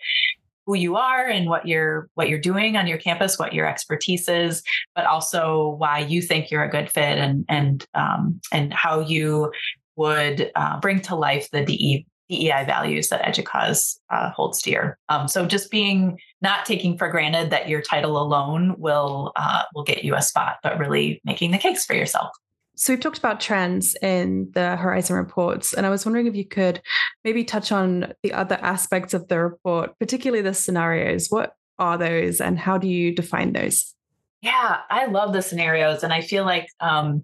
who 0.65 0.75
you 0.75 0.95
are 0.95 1.27
and 1.27 1.49
what 1.49 1.67
you're 1.67 2.09
what 2.13 2.29
you're 2.29 2.39
doing 2.39 2.77
on 2.77 2.87
your 2.87 2.97
campus 2.97 3.37
what 3.37 3.53
your 3.53 3.67
expertise 3.67 4.29
is 4.29 4.63
but 4.95 5.05
also 5.05 5.75
why 5.77 5.99
you 5.99 6.21
think 6.21 6.49
you're 6.49 6.63
a 6.63 6.69
good 6.69 6.89
fit 6.89 7.17
and 7.17 7.45
and 7.49 7.85
um, 7.93 8.39
and 8.51 8.73
how 8.73 8.99
you 8.99 9.51
would 9.95 10.51
uh, 10.55 10.79
bring 10.79 10.99
to 11.01 11.15
life 11.15 11.49
the 11.51 11.63
DE, 11.63 12.05
DEI 12.29 12.63
values 12.65 13.09
that 13.09 13.21
EDUCAUSE 13.23 13.99
uh, 14.09 14.31
holds 14.31 14.61
dear. 14.61 14.97
Um, 15.09 15.27
so 15.27 15.45
just 15.45 15.69
being 15.69 16.17
not 16.41 16.65
taking 16.65 16.97
for 16.97 17.09
granted 17.09 17.51
that 17.51 17.69
your 17.69 17.81
title 17.81 18.21
alone 18.21 18.75
will 18.77 19.31
uh, 19.35 19.63
will 19.73 19.83
get 19.83 20.03
you 20.03 20.15
a 20.15 20.21
spot, 20.21 20.57
but 20.63 20.77
really 20.79 21.21
making 21.23 21.51
the 21.51 21.57
case 21.57 21.85
for 21.85 21.93
yourself. 21.93 22.31
So 22.75 22.93
we've 22.93 22.99
talked 22.99 23.19
about 23.19 23.39
trends 23.39 23.95
in 24.01 24.49
the 24.53 24.75
Horizon 24.75 25.15
reports, 25.15 25.73
and 25.73 25.85
I 25.85 25.89
was 25.89 26.05
wondering 26.05 26.27
if 26.27 26.35
you 26.35 26.45
could 26.45 26.81
maybe 27.23 27.43
touch 27.43 27.71
on 27.71 28.13
the 28.23 28.33
other 28.33 28.57
aspects 28.61 29.13
of 29.13 29.27
the 29.27 29.39
report, 29.39 29.97
particularly 29.99 30.41
the 30.41 30.53
scenarios. 30.53 31.27
What 31.29 31.55
are 31.77 31.97
those, 31.97 32.41
and 32.41 32.57
how 32.57 32.77
do 32.77 32.87
you 32.87 33.13
define 33.13 33.53
those? 33.53 33.93
Yeah, 34.41 34.79
I 34.89 35.05
love 35.05 35.33
the 35.33 35.43
scenarios, 35.43 36.03
and 36.03 36.11
I 36.11 36.21
feel 36.21 36.43
like 36.43 36.67
um, 36.79 37.23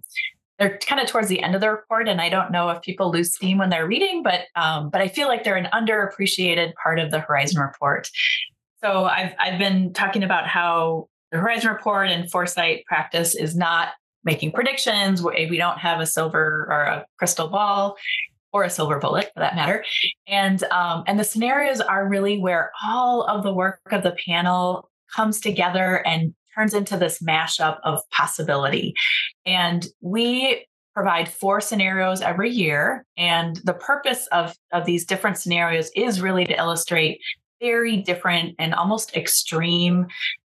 they're 0.58 0.78
kind 0.78 1.00
of 1.00 1.08
towards 1.08 1.28
the 1.28 1.42
end 1.42 1.56
of 1.56 1.60
the 1.60 1.70
report, 1.70 2.08
and 2.08 2.20
I 2.20 2.28
don't 2.28 2.52
know 2.52 2.68
if 2.70 2.82
people 2.82 3.10
lose 3.10 3.34
steam 3.34 3.58
when 3.58 3.70
they're 3.70 3.86
reading, 3.86 4.22
but 4.22 4.42
um, 4.54 4.90
but 4.90 5.00
I 5.00 5.08
feel 5.08 5.26
like 5.26 5.42
they're 5.42 5.56
an 5.56 5.68
underappreciated 5.72 6.74
part 6.74 7.00
of 7.00 7.10
the 7.10 7.20
Horizon 7.20 7.60
report. 7.60 8.08
So 8.82 9.04
I've 9.04 9.34
I've 9.38 9.58
been 9.58 9.92
talking 9.92 10.22
about 10.22 10.46
how 10.46 11.08
the 11.32 11.38
Horizon 11.38 11.70
Report 11.70 12.08
and 12.08 12.30
foresight 12.30 12.84
practice 12.86 13.34
is 13.34 13.56
not 13.56 13.88
making 14.24 14.52
predictions. 14.52 15.22
We 15.22 15.56
don't 15.56 15.78
have 15.78 16.00
a 16.00 16.06
silver 16.06 16.66
or 16.70 16.82
a 16.82 17.06
crystal 17.18 17.48
ball 17.48 17.96
or 18.52 18.64
a 18.64 18.70
silver 18.70 18.98
bullet 18.98 19.30
for 19.34 19.40
that 19.40 19.56
matter. 19.56 19.84
And 20.26 20.62
um, 20.64 21.04
and 21.06 21.18
the 21.18 21.24
scenarios 21.24 21.80
are 21.80 22.08
really 22.08 22.38
where 22.38 22.70
all 22.84 23.22
of 23.24 23.42
the 23.42 23.52
work 23.52 23.80
of 23.90 24.02
the 24.02 24.16
panel 24.26 24.90
comes 25.14 25.40
together 25.40 26.06
and 26.06 26.34
turns 26.54 26.74
into 26.74 26.96
this 26.96 27.20
mashup 27.20 27.78
of 27.84 28.00
possibility. 28.10 28.94
And 29.46 29.86
we 30.00 30.66
provide 30.94 31.28
four 31.28 31.60
scenarios 31.60 32.20
every 32.20 32.50
year. 32.50 33.06
And 33.16 33.56
the 33.64 33.74
purpose 33.74 34.26
of, 34.32 34.54
of 34.72 34.84
these 34.84 35.06
different 35.06 35.38
scenarios 35.38 35.90
is 35.94 36.20
really 36.20 36.44
to 36.46 36.58
illustrate 36.58 37.20
very 37.60 37.96
different 37.98 38.54
and 38.58 38.74
almost 38.74 39.16
extreme 39.16 40.06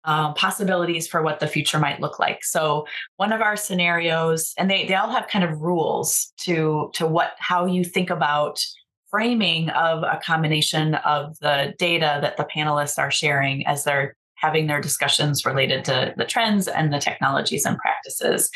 um, 0.04 0.34
possibilities 0.34 1.08
for 1.08 1.22
what 1.22 1.40
the 1.40 1.48
future 1.48 1.78
might 1.78 2.00
look 2.00 2.18
like. 2.18 2.44
So 2.44 2.86
one 3.16 3.32
of 3.32 3.40
our 3.40 3.56
scenarios, 3.56 4.54
and 4.56 4.70
they, 4.70 4.86
they 4.86 4.94
all 4.94 5.10
have 5.10 5.26
kind 5.26 5.44
of 5.44 5.60
rules 5.60 6.32
to 6.42 6.90
to 6.94 7.06
what 7.06 7.32
how 7.38 7.66
you 7.66 7.84
think 7.84 8.10
about 8.10 8.64
framing 9.10 9.68
of 9.70 10.02
a 10.02 10.20
combination 10.24 10.94
of 10.96 11.38
the 11.40 11.74
data 11.78 12.18
that 12.22 12.36
the 12.36 12.46
panelists 12.54 12.98
are 12.98 13.10
sharing 13.10 13.66
as 13.66 13.84
they're 13.84 14.16
having 14.36 14.66
their 14.66 14.80
discussions 14.80 15.46
related 15.46 15.84
to 15.84 16.14
the 16.16 16.24
trends 16.24 16.68
and 16.68 16.92
the 16.92 16.98
technologies 16.98 17.64
and 17.64 17.78
practices. 17.78 18.50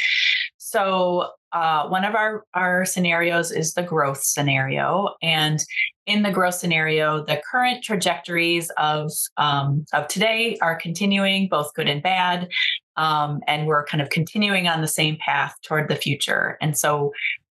So 0.70 1.30
uh, 1.52 1.88
one 1.88 2.04
of 2.04 2.14
our, 2.14 2.44
our 2.54 2.84
scenarios 2.84 3.50
is 3.50 3.74
the 3.74 3.82
growth 3.82 4.22
scenario. 4.22 5.14
And 5.20 5.58
in 6.06 6.22
the 6.22 6.30
growth 6.30 6.54
scenario, 6.54 7.24
the 7.24 7.42
current 7.50 7.82
trajectories 7.82 8.70
of, 8.78 9.10
um, 9.36 9.84
of 9.92 10.06
today 10.06 10.58
are 10.62 10.76
continuing, 10.76 11.48
both 11.48 11.74
good 11.74 11.88
and 11.88 12.00
bad. 12.00 12.48
Um, 12.96 13.40
and 13.48 13.66
we're 13.66 13.84
kind 13.86 14.00
of 14.00 14.10
continuing 14.10 14.68
on 14.68 14.80
the 14.80 14.86
same 14.86 15.16
path 15.16 15.56
toward 15.64 15.88
the 15.88 15.96
future. 15.96 16.56
And 16.60 16.78
so 16.78 17.12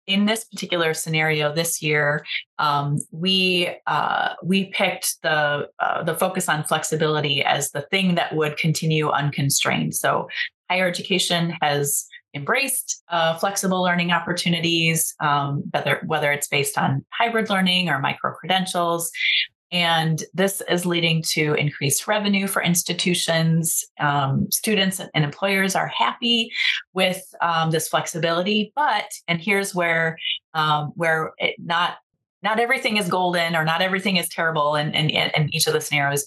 in 0.09 0.27
this 0.27 0.45
particular 0.45 0.93
scenario 0.93 1.55
this 1.55 1.81
year, 1.81 2.27
um, 2.59 2.99
we 3.13 3.77
uh, 3.87 4.35
we 4.43 4.67
picked 4.67 5.23
the 5.23 5.69
uh, 5.79 6.03
the 6.03 6.15
focus 6.15 6.49
on 6.49 6.65
flexibility 6.65 7.43
as 7.43 7.71
the 7.71 7.83
thing 7.83 8.17
that 8.17 8.35
would 8.35 8.59
continue 8.59 9.09
unconstrained. 9.09 9.95
So 9.95 10.29
higher 10.69 10.87
education 10.89 11.55
has 11.63 12.07
embraced 12.35 13.03
uh, 13.09 13.37
flexible 13.39 13.83
learning 13.83 14.11
opportunities, 14.11 15.15
um, 15.21 15.63
whether 15.71 16.03
whether 16.07 16.33
it's 16.33 16.49
based 16.49 16.77
on 16.77 17.05
hybrid 17.11 17.49
learning 17.51 17.89
or 17.89 17.99
micro 17.99 18.33
credentials. 18.33 19.11
And 19.73 20.23
this 20.35 20.63
is 20.69 20.87
leading 20.87 21.23
to 21.31 21.55
increased 21.55 22.07
revenue 22.07 22.47
for 22.47 22.63
institutions. 22.63 23.85
Um, 23.99 24.49
students 24.53 25.01
and 25.01 25.25
employers 25.25 25.75
are 25.75 25.89
happy 25.89 26.53
with 26.93 27.23
um, 27.41 27.71
this 27.71 27.89
flexibility, 27.89 28.73
but 28.77 29.07
and 29.27 29.41
here's 29.41 29.75
where 29.75 30.17
um, 30.55 30.93
where 30.95 31.33
it 31.39 31.57
not 31.59 31.97
not 32.45 32.61
everything 32.61 32.99
is 32.99 33.09
golden 33.09 33.57
or 33.57 33.65
not 33.65 33.81
everything 33.81 34.19
is 34.19 34.29
terrible 34.29 34.77
in, 34.77 34.95
in, 34.95 35.09
in 35.11 35.55
each 35.55 35.67
of 35.67 35.73
the 35.73 35.81
scenarios 35.81 36.27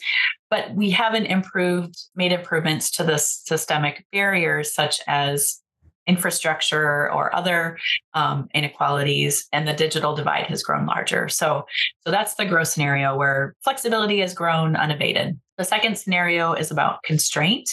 but 0.50 0.74
we 0.74 0.90
haven't 0.90 1.28
improved 1.28 1.96
made 2.16 2.32
improvements 2.32 2.90
to 2.90 3.04
the 3.04 3.20
systemic 3.20 4.04
barriers 4.12 4.74
such 4.74 5.00
as 5.08 5.62
infrastructure 6.08 7.12
or 7.12 7.36
other 7.36 7.78
um, 8.14 8.48
inequalities 8.54 9.48
and 9.52 9.68
the 9.68 9.74
digital 9.74 10.16
divide 10.16 10.46
has 10.46 10.64
grown 10.64 10.86
larger. 10.86 11.30
So 11.30 11.66
so 12.02 12.12
that's 12.12 12.36
the 12.36 12.46
growth 12.46 12.70
scenario 12.70 13.16
where 13.16 13.54
flexibility 13.64 14.20
has 14.20 14.34
grown 14.34 14.76
unabated. 14.76 15.40
The 15.58 15.66
second 15.66 15.98
scenario 15.98 16.54
is 16.54 16.72
about 16.72 17.04
constraint. 17.04 17.70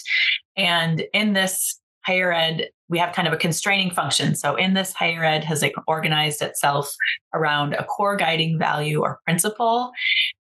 And 0.57 1.05
in 1.13 1.33
this 1.33 1.79
higher 2.05 2.33
ed 2.33 2.69
we 2.89 2.99
have 2.99 3.15
kind 3.15 3.27
of 3.27 3.33
a 3.33 3.39
constraining 3.39 3.91
function. 3.91 4.35
So 4.35 4.57
in 4.57 4.75
this 4.75 4.93
higher 4.93 5.25
ed 5.25 5.43
has 5.45 5.65
organized 5.87 6.43
itself 6.43 6.95
around 7.33 7.73
a 7.75 7.85
core 7.85 8.17
guiding 8.17 8.59
value 8.59 9.01
or 9.01 9.21
principle. 9.25 9.91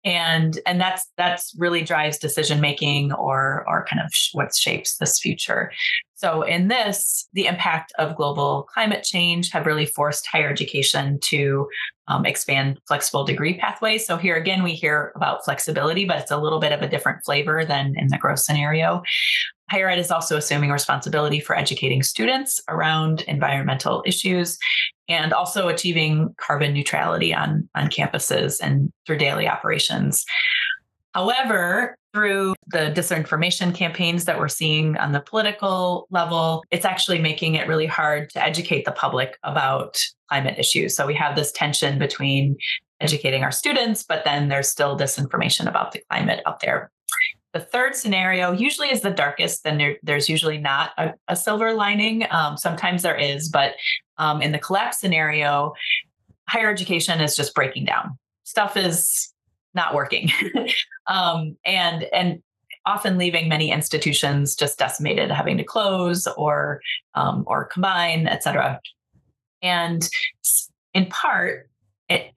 And 0.05 0.59
and 0.65 0.79
that's 0.79 1.05
that's 1.17 1.53
really 1.57 1.83
drives 1.83 2.17
decision 2.17 2.61
making 2.61 3.11
or 3.13 3.65
or 3.67 3.85
kind 3.89 4.01
of 4.01 4.11
sh- 4.13 4.29
what 4.33 4.55
shapes 4.55 4.97
this 4.97 5.19
future 5.19 5.71
so 6.17 6.41
in 6.41 6.67
this 6.67 7.27
the 7.33 7.45
impact 7.45 7.93
of 7.97 8.15
global 8.15 8.67
climate 8.73 9.03
change 9.03 9.49
have 9.51 9.65
really 9.65 9.85
forced 9.85 10.27
higher 10.27 10.49
education 10.49 11.19
to 11.21 11.67
um, 12.07 12.25
expand 12.25 12.79
flexible 12.87 13.23
degree 13.23 13.57
pathways 13.57 14.05
so 14.05 14.17
here 14.17 14.35
again 14.35 14.63
we 14.63 14.73
hear 14.73 15.11
about 15.15 15.45
flexibility 15.45 16.05
but 16.05 16.19
it's 16.19 16.31
a 16.31 16.37
little 16.37 16.59
bit 16.59 16.71
of 16.71 16.81
a 16.81 16.89
different 16.89 17.23
flavor 17.23 17.63
than 17.63 17.93
in 17.97 18.07
the 18.07 18.17
growth 18.17 18.39
scenario 18.39 19.01
Higher 19.69 19.89
ed 19.89 19.99
is 19.99 20.11
also 20.11 20.37
assuming 20.37 20.71
responsibility 20.71 21.41
for 21.41 21.57
educating 21.57 22.01
students 22.01 22.61
around 22.69 23.21
environmental 23.27 24.01
issues 24.05 24.57
and 25.09 25.33
also 25.33 25.67
achieving 25.67 26.33
carbon 26.39 26.73
neutrality 26.73 27.33
on, 27.33 27.67
on 27.75 27.89
campuses 27.89 28.59
and 28.61 28.91
through 29.05 29.17
daily 29.17 29.47
operations. 29.47 30.25
However, 31.13 31.97
through 32.13 32.55
the 32.67 32.91
disinformation 32.95 33.73
campaigns 33.73 34.25
that 34.25 34.39
we're 34.39 34.47
seeing 34.47 34.97
on 34.97 35.11
the 35.11 35.19
political 35.19 36.07
level, 36.09 36.63
it's 36.71 36.85
actually 36.85 37.19
making 37.19 37.55
it 37.55 37.67
really 37.67 37.85
hard 37.85 38.29
to 38.31 38.43
educate 38.43 38.85
the 38.85 38.91
public 38.91 39.37
about 39.43 39.97
climate 40.29 40.57
issues. 40.57 40.95
So 40.95 41.05
we 41.05 41.13
have 41.15 41.35
this 41.35 41.51
tension 41.51 41.99
between 41.99 42.57
educating 42.99 43.43
our 43.43 43.51
students, 43.51 44.03
but 44.03 44.23
then 44.25 44.47
there's 44.47 44.67
still 44.67 44.97
disinformation 44.97 45.67
about 45.67 45.91
the 45.91 46.01
climate 46.09 46.41
out 46.45 46.59
there. 46.61 46.91
The 47.53 47.59
third 47.59 47.95
scenario 47.95 48.51
usually 48.51 48.91
is 48.91 49.01
the 49.01 49.11
darkest, 49.11 49.63
then 49.63 49.77
there, 49.77 49.97
there's 50.03 50.29
usually 50.29 50.57
not 50.57 50.91
a, 50.97 51.13
a 51.27 51.35
silver 51.35 51.73
lining. 51.73 52.25
Um, 52.29 52.57
sometimes 52.57 53.03
there 53.03 53.15
is, 53.15 53.49
but 53.49 53.73
um, 54.17 54.41
in 54.41 54.51
the 54.51 54.59
collapse 54.59 54.99
scenario, 54.99 55.73
higher 56.47 56.69
education 56.69 57.21
is 57.21 57.35
just 57.35 57.53
breaking 57.53 57.85
down. 57.85 58.17
Stuff 58.43 58.75
is 58.75 59.33
not 59.77 59.95
working, 59.95 60.29
um, 61.07 61.55
and 61.63 62.03
and 62.13 62.43
often 62.85 63.17
leaving 63.17 63.47
many 63.47 63.71
institutions 63.71 64.55
just 64.55 64.77
decimated, 64.79 65.31
having 65.31 65.57
to 65.57 65.63
close 65.63 66.27
or 66.37 66.81
um, 67.15 67.45
or 67.47 67.65
combine, 67.65 68.27
et 68.27 68.43
cetera. 68.43 68.81
And 69.61 70.07
in 70.93 71.05
part, 71.07 71.69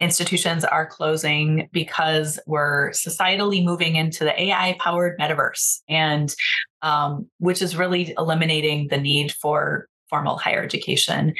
institutions 0.01 0.65
are 0.65 0.87
closing 0.87 1.69
because 1.73 2.39
we're 2.47 2.91
societally 2.91 3.65
moving 3.65 3.97
into 3.97 4.25
the 4.25 4.43
AI 4.43 4.77
powered 4.81 5.19
metaverse, 5.19 5.81
and 5.89 6.35
um, 6.83 7.29
which 7.39 7.63
is 7.63 7.77
really 7.77 8.15
eliminating 8.19 8.89
the 8.89 8.99
need 8.99 9.33
for 9.33 9.89
formal 10.09 10.37
higher 10.37 10.63
education. 10.63 11.35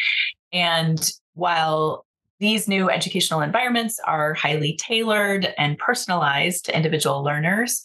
And 0.53 1.11
while 1.35 2.07
these 2.41 2.67
new 2.67 2.91
educational 2.91 3.43
environments 3.43 4.01
are 4.07 4.35
highly 4.35 4.77
tailored 4.81 5.55
and 5.59 5.79
personalized 5.79 6.65
to 6.65 6.77
individual 6.77 7.23
learners, 7.23 7.83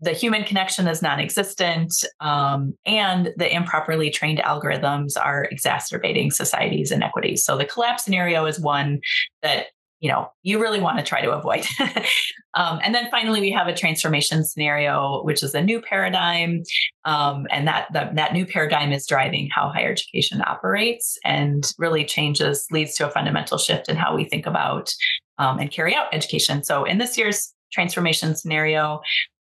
the 0.00 0.12
human 0.12 0.42
connection 0.42 0.88
is 0.88 1.00
non-existent 1.00 1.92
um, 2.20 2.74
and 2.84 3.32
the 3.36 3.54
improperly 3.54 4.10
trained 4.10 4.40
algorithms 4.40 5.12
are 5.16 5.44
exacerbating 5.44 6.32
society's 6.32 6.90
inequities. 6.90 7.44
So 7.44 7.56
the 7.56 7.64
collapse 7.64 8.04
scenario 8.04 8.44
is 8.46 8.58
one 8.58 9.00
that 9.42 9.66
you 10.02 10.10
know 10.10 10.30
you 10.42 10.60
really 10.60 10.80
want 10.80 10.98
to 10.98 11.04
try 11.04 11.22
to 11.22 11.32
avoid. 11.32 11.64
Um, 12.54 12.80
and 12.82 12.94
then 12.94 13.08
finally 13.10 13.40
we 13.40 13.50
have 13.52 13.66
a 13.66 13.74
transformation 13.74 14.44
scenario 14.44 15.22
which 15.22 15.42
is 15.42 15.54
a 15.54 15.62
new 15.62 15.80
paradigm 15.80 16.64
um, 17.06 17.46
and 17.50 17.66
that, 17.66 17.88
that 17.94 18.14
that 18.14 18.34
new 18.34 18.44
paradigm 18.44 18.92
is 18.92 19.06
driving 19.06 19.48
how 19.50 19.70
higher 19.70 19.92
education 19.92 20.42
operates 20.46 21.16
and 21.24 21.72
really 21.78 22.04
changes 22.04 22.66
leads 22.70 22.94
to 22.96 23.06
a 23.06 23.10
fundamental 23.10 23.56
shift 23.56 23.88
in 23.88 23.96
how 23.96 24.14
we 24.14 24.24
think 24.24 24.44
about 24.44 24.92
um, 25.38 25.58
and 25.58 25.70
carry 25.70 25.94
out 25.94 26.12
education. 26.12 26.62
So 26.62 26.84
in 26.84 26.98
this 26.98 27.16
year's 27.16 27.54
transformation 27.72 28.36
scenario 28.36 29.00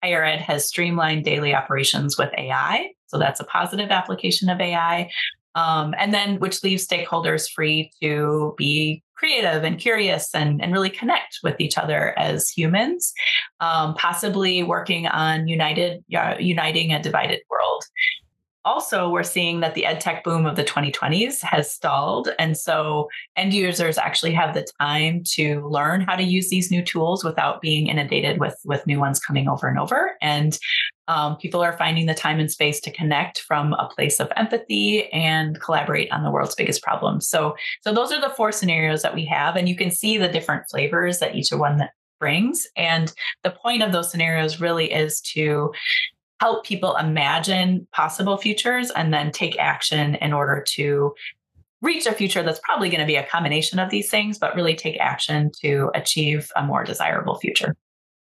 higher 0.03 0.23
ed 0.23 0.41
has 0.41 0.67
streamlined 0.67 1.23
daily 1.23 1.53
operations 1.53 2.17
with 2.17 2.31
ai 2.37 2.89
so 3.07 3.19
that's 3.19 3.39
a 3.39 3.43
positive 3.43 3.89
application 3.89 4.49
of 4.49 4.59
ai 4.59 5.09
um, 5.55 5.93
and 5.97 6.13
then 6.13 6.39
which 6.39 6.63
leaves 6.63 6.87
stakeholders 6.87 7.47
free 7.49 7.91
to 8.01 8.53
be 8.57 9.03
creative 9.17 9.63
and 9.63 9.79
curious 9.79 10.33
and, 10.33 10.61
and 10.61 10.71
really 10.71 10.89
connect 10.89 11.39
with 11.43 11.59
each 11.59 11.77
other 11.77 12.17
as 12.17 12.49
humans, 12.49 13.13
um, 13.59 13.95
possibly 13.95 14.63
working 14.63 15.07
on 15.07 15.47
united 15.47 16.03
uh, 16.15 16.35
uniting 16.39 16.93
a 16.93 17.01
divided 17.01 17.39
world 17.49 17.83
also 18.67 19.09
we're 19.09 19.23
seeing 19.23 19.61
that 19.61 19.75
the 19.75 19.85
ed 19.85 20.01
tech 20.01 20.23
boom 20.23 20.45
of 20.45 20.57
the 20.57 20.63
2020s 20.63 21.41
has 21.41 21.71
stalled. 21.71 22.29
And 22.37 22.57
so 22.57 23.07
end 23.37 23.53
users 23.53 23.97
actually 23.97 24.33
have 24.33 24.53
the 24.53 24.67
time 24.79 25.23
to 25.35 25.65
learn 25.67 26.01
how 26.01 26.15
to 26.15 26.23
use 26.23 26.49
these 26.49 26.69
new 26.69 26.83
tools 26.83 27.23
without 27.23 27.61
being 27.61 27.87
inundated 27.87 28.39
with 28.39 28.59
with 28.65 28.85
new 28.85 28.99
ones 28.99 29.19
coming 29.19 29.47
over 29.47 29.67
and 29.67 29.79
over. 29.79 30.17
And 30.21 30.59
um, 31.07 31.37
people 31.37 31.61
are 31.63 31.77
finding 31.77 32.05
the 32.05 32.13
time 32.13 32.39
and 32.39 32.51
space 32.51 32.81
to 32.81 32.91
connect 32.91 33.39
from 33.39 33.71
a 33.73 33.89
place 33.95 34.19
of 34.19 34.29
empathy 34.35 35.09
and 35.13 35.59
collaborate 35.61 36.11
on 36.11 36.23
the 36.23 36.31
world's 36.31 36.55
biggest 36.55 36.83
problems. 36.83 37.29
So 37.29 37.55
so 37.81 37.93
those 37.93 38.11
are 38.11 38.19
the 38.19 38.33
four 38.35 38.51
scenarios 38.51 39.01
that 39.01 39.15
we 39.15 39.25
have 39.25 39.55
and 39.55 39.69
you 39.69 39.75
can 39.77 39.91
see 39.91 40.17
the 40.17 40.27
different 40.27 40.65
flavors 40.69 41.19
that 41.19 41.35
each 41.35 41.51
one 41.51 41.77
that 41.77 41.91
brings. 42.19 42.67
And 42.75 43.13
the 43.43 43.51
point 43.51 43.83
of 43.83 43.91
those 43.91 44.11
scenarios 44.11 44.59
really 44.59 44.91
is 44.91 45.21
to 45.33 45.71
help 46.39 46.65
people 46.65 46.95
imagine 46.97 47.87
possible 47.91 48.37
futures 48.37 48.91
and 48.91 49.13
then 49.13 49.31
take 49.31 49.57
action 49.59 50.15
in 50.15 50.33
order 50.33 50.63
to 50.75 51.13
reach 51.81 52.05
a 52.05 52.13
future 52.13 52.43
that's 52.43 52.59
probably 52.63 52.89
going 52.89 53.01
to 53.01 53.07
be 53.07 53.15
a 53.15 53.25
combination 53.27 53.79
of 53.79 53.89
these 53.89 54.09
things, 54.09 54.37
but 54.37 54.55
really 54.55 54.75
take 54.75 54.99
action 54.99 55.51
to 55.61 55.91
achieve 55.93 56.51
a 56.55 56.63
more 56.63 56.83
desirable 56.83 57.37
future. 57.37 57.75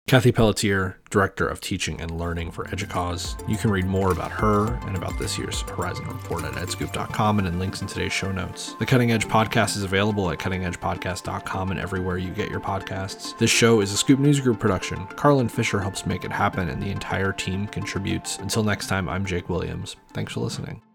Kathe 0.08 0.34
Pelletier, 0.34 0.98
Director 1.10 1.46
of 1.46 1.60
Teaching 1.60 2.00
and 2.00 2.18
Learning 2.18 2.50
for 2.50 2.64
EDUCAUSE. 2.64 3.44
You 3.50 3.58
can 3.58 3.70
read 3.70 3.86
more 3.86 4.14
about 4.14 4.32
her 4.32 4.74
and 4.88 4.96
about 4.96 5.20
this 5.20 5.38
year's 5.38 5.60
Horizon 5.64 6.08
Report 6.08 6.46
at 6.46 6.54
edscoop.com 6.54 7.40
and 7.40 7.48
in 7.50 7.60
links 7.60 7.82
in 7.82 7.88
today's 7.88 8.14
show 8.14 8.32
notes. 8.32 8.74
The 8.80 8.86
Cutting 8.86 9.12
Edge 9.12 9.28
Podcast 9.28 9.76
is 9.76 9.84
available 9.84 10.32
at 10.32 10.40
cuttingedgepodcast.com 10.40 11.72
and 11.72 11.80
everywhere 11.82 12.18
you 12.18 12.30
get 12.30 12.50
your 12.50 12.62
podcasts. 12.62 13.38
This 13.38 13.52
show 13.52 13.82
is 13.82 13.92
a 13.92 13.98
Scoop 13.98 14.22
News 14.22 14.40
Group 14.40 14.62
production. 14.62 15.06
Carlin 15.08 15.50
Fisher 15.50 15.82
helps 15.82 16.06
make 16.06 16.24
it 16.24 16.32
happen 16.32 16.70
and 16.70 16.82
the 16.82 16.90
entire 16.90 17.34
team 17.34 17.68
contributes. 17.68 18.38
Until 18.38 18.64
next 18.64 18.88
time, 18.88 19.10
I'm 19.10 19.26
Jake 19.26 19.50
Williams. 19.50 19.98
Thanks 20.14 20.32
for 20.32 20.40
listening. 20.40 20.87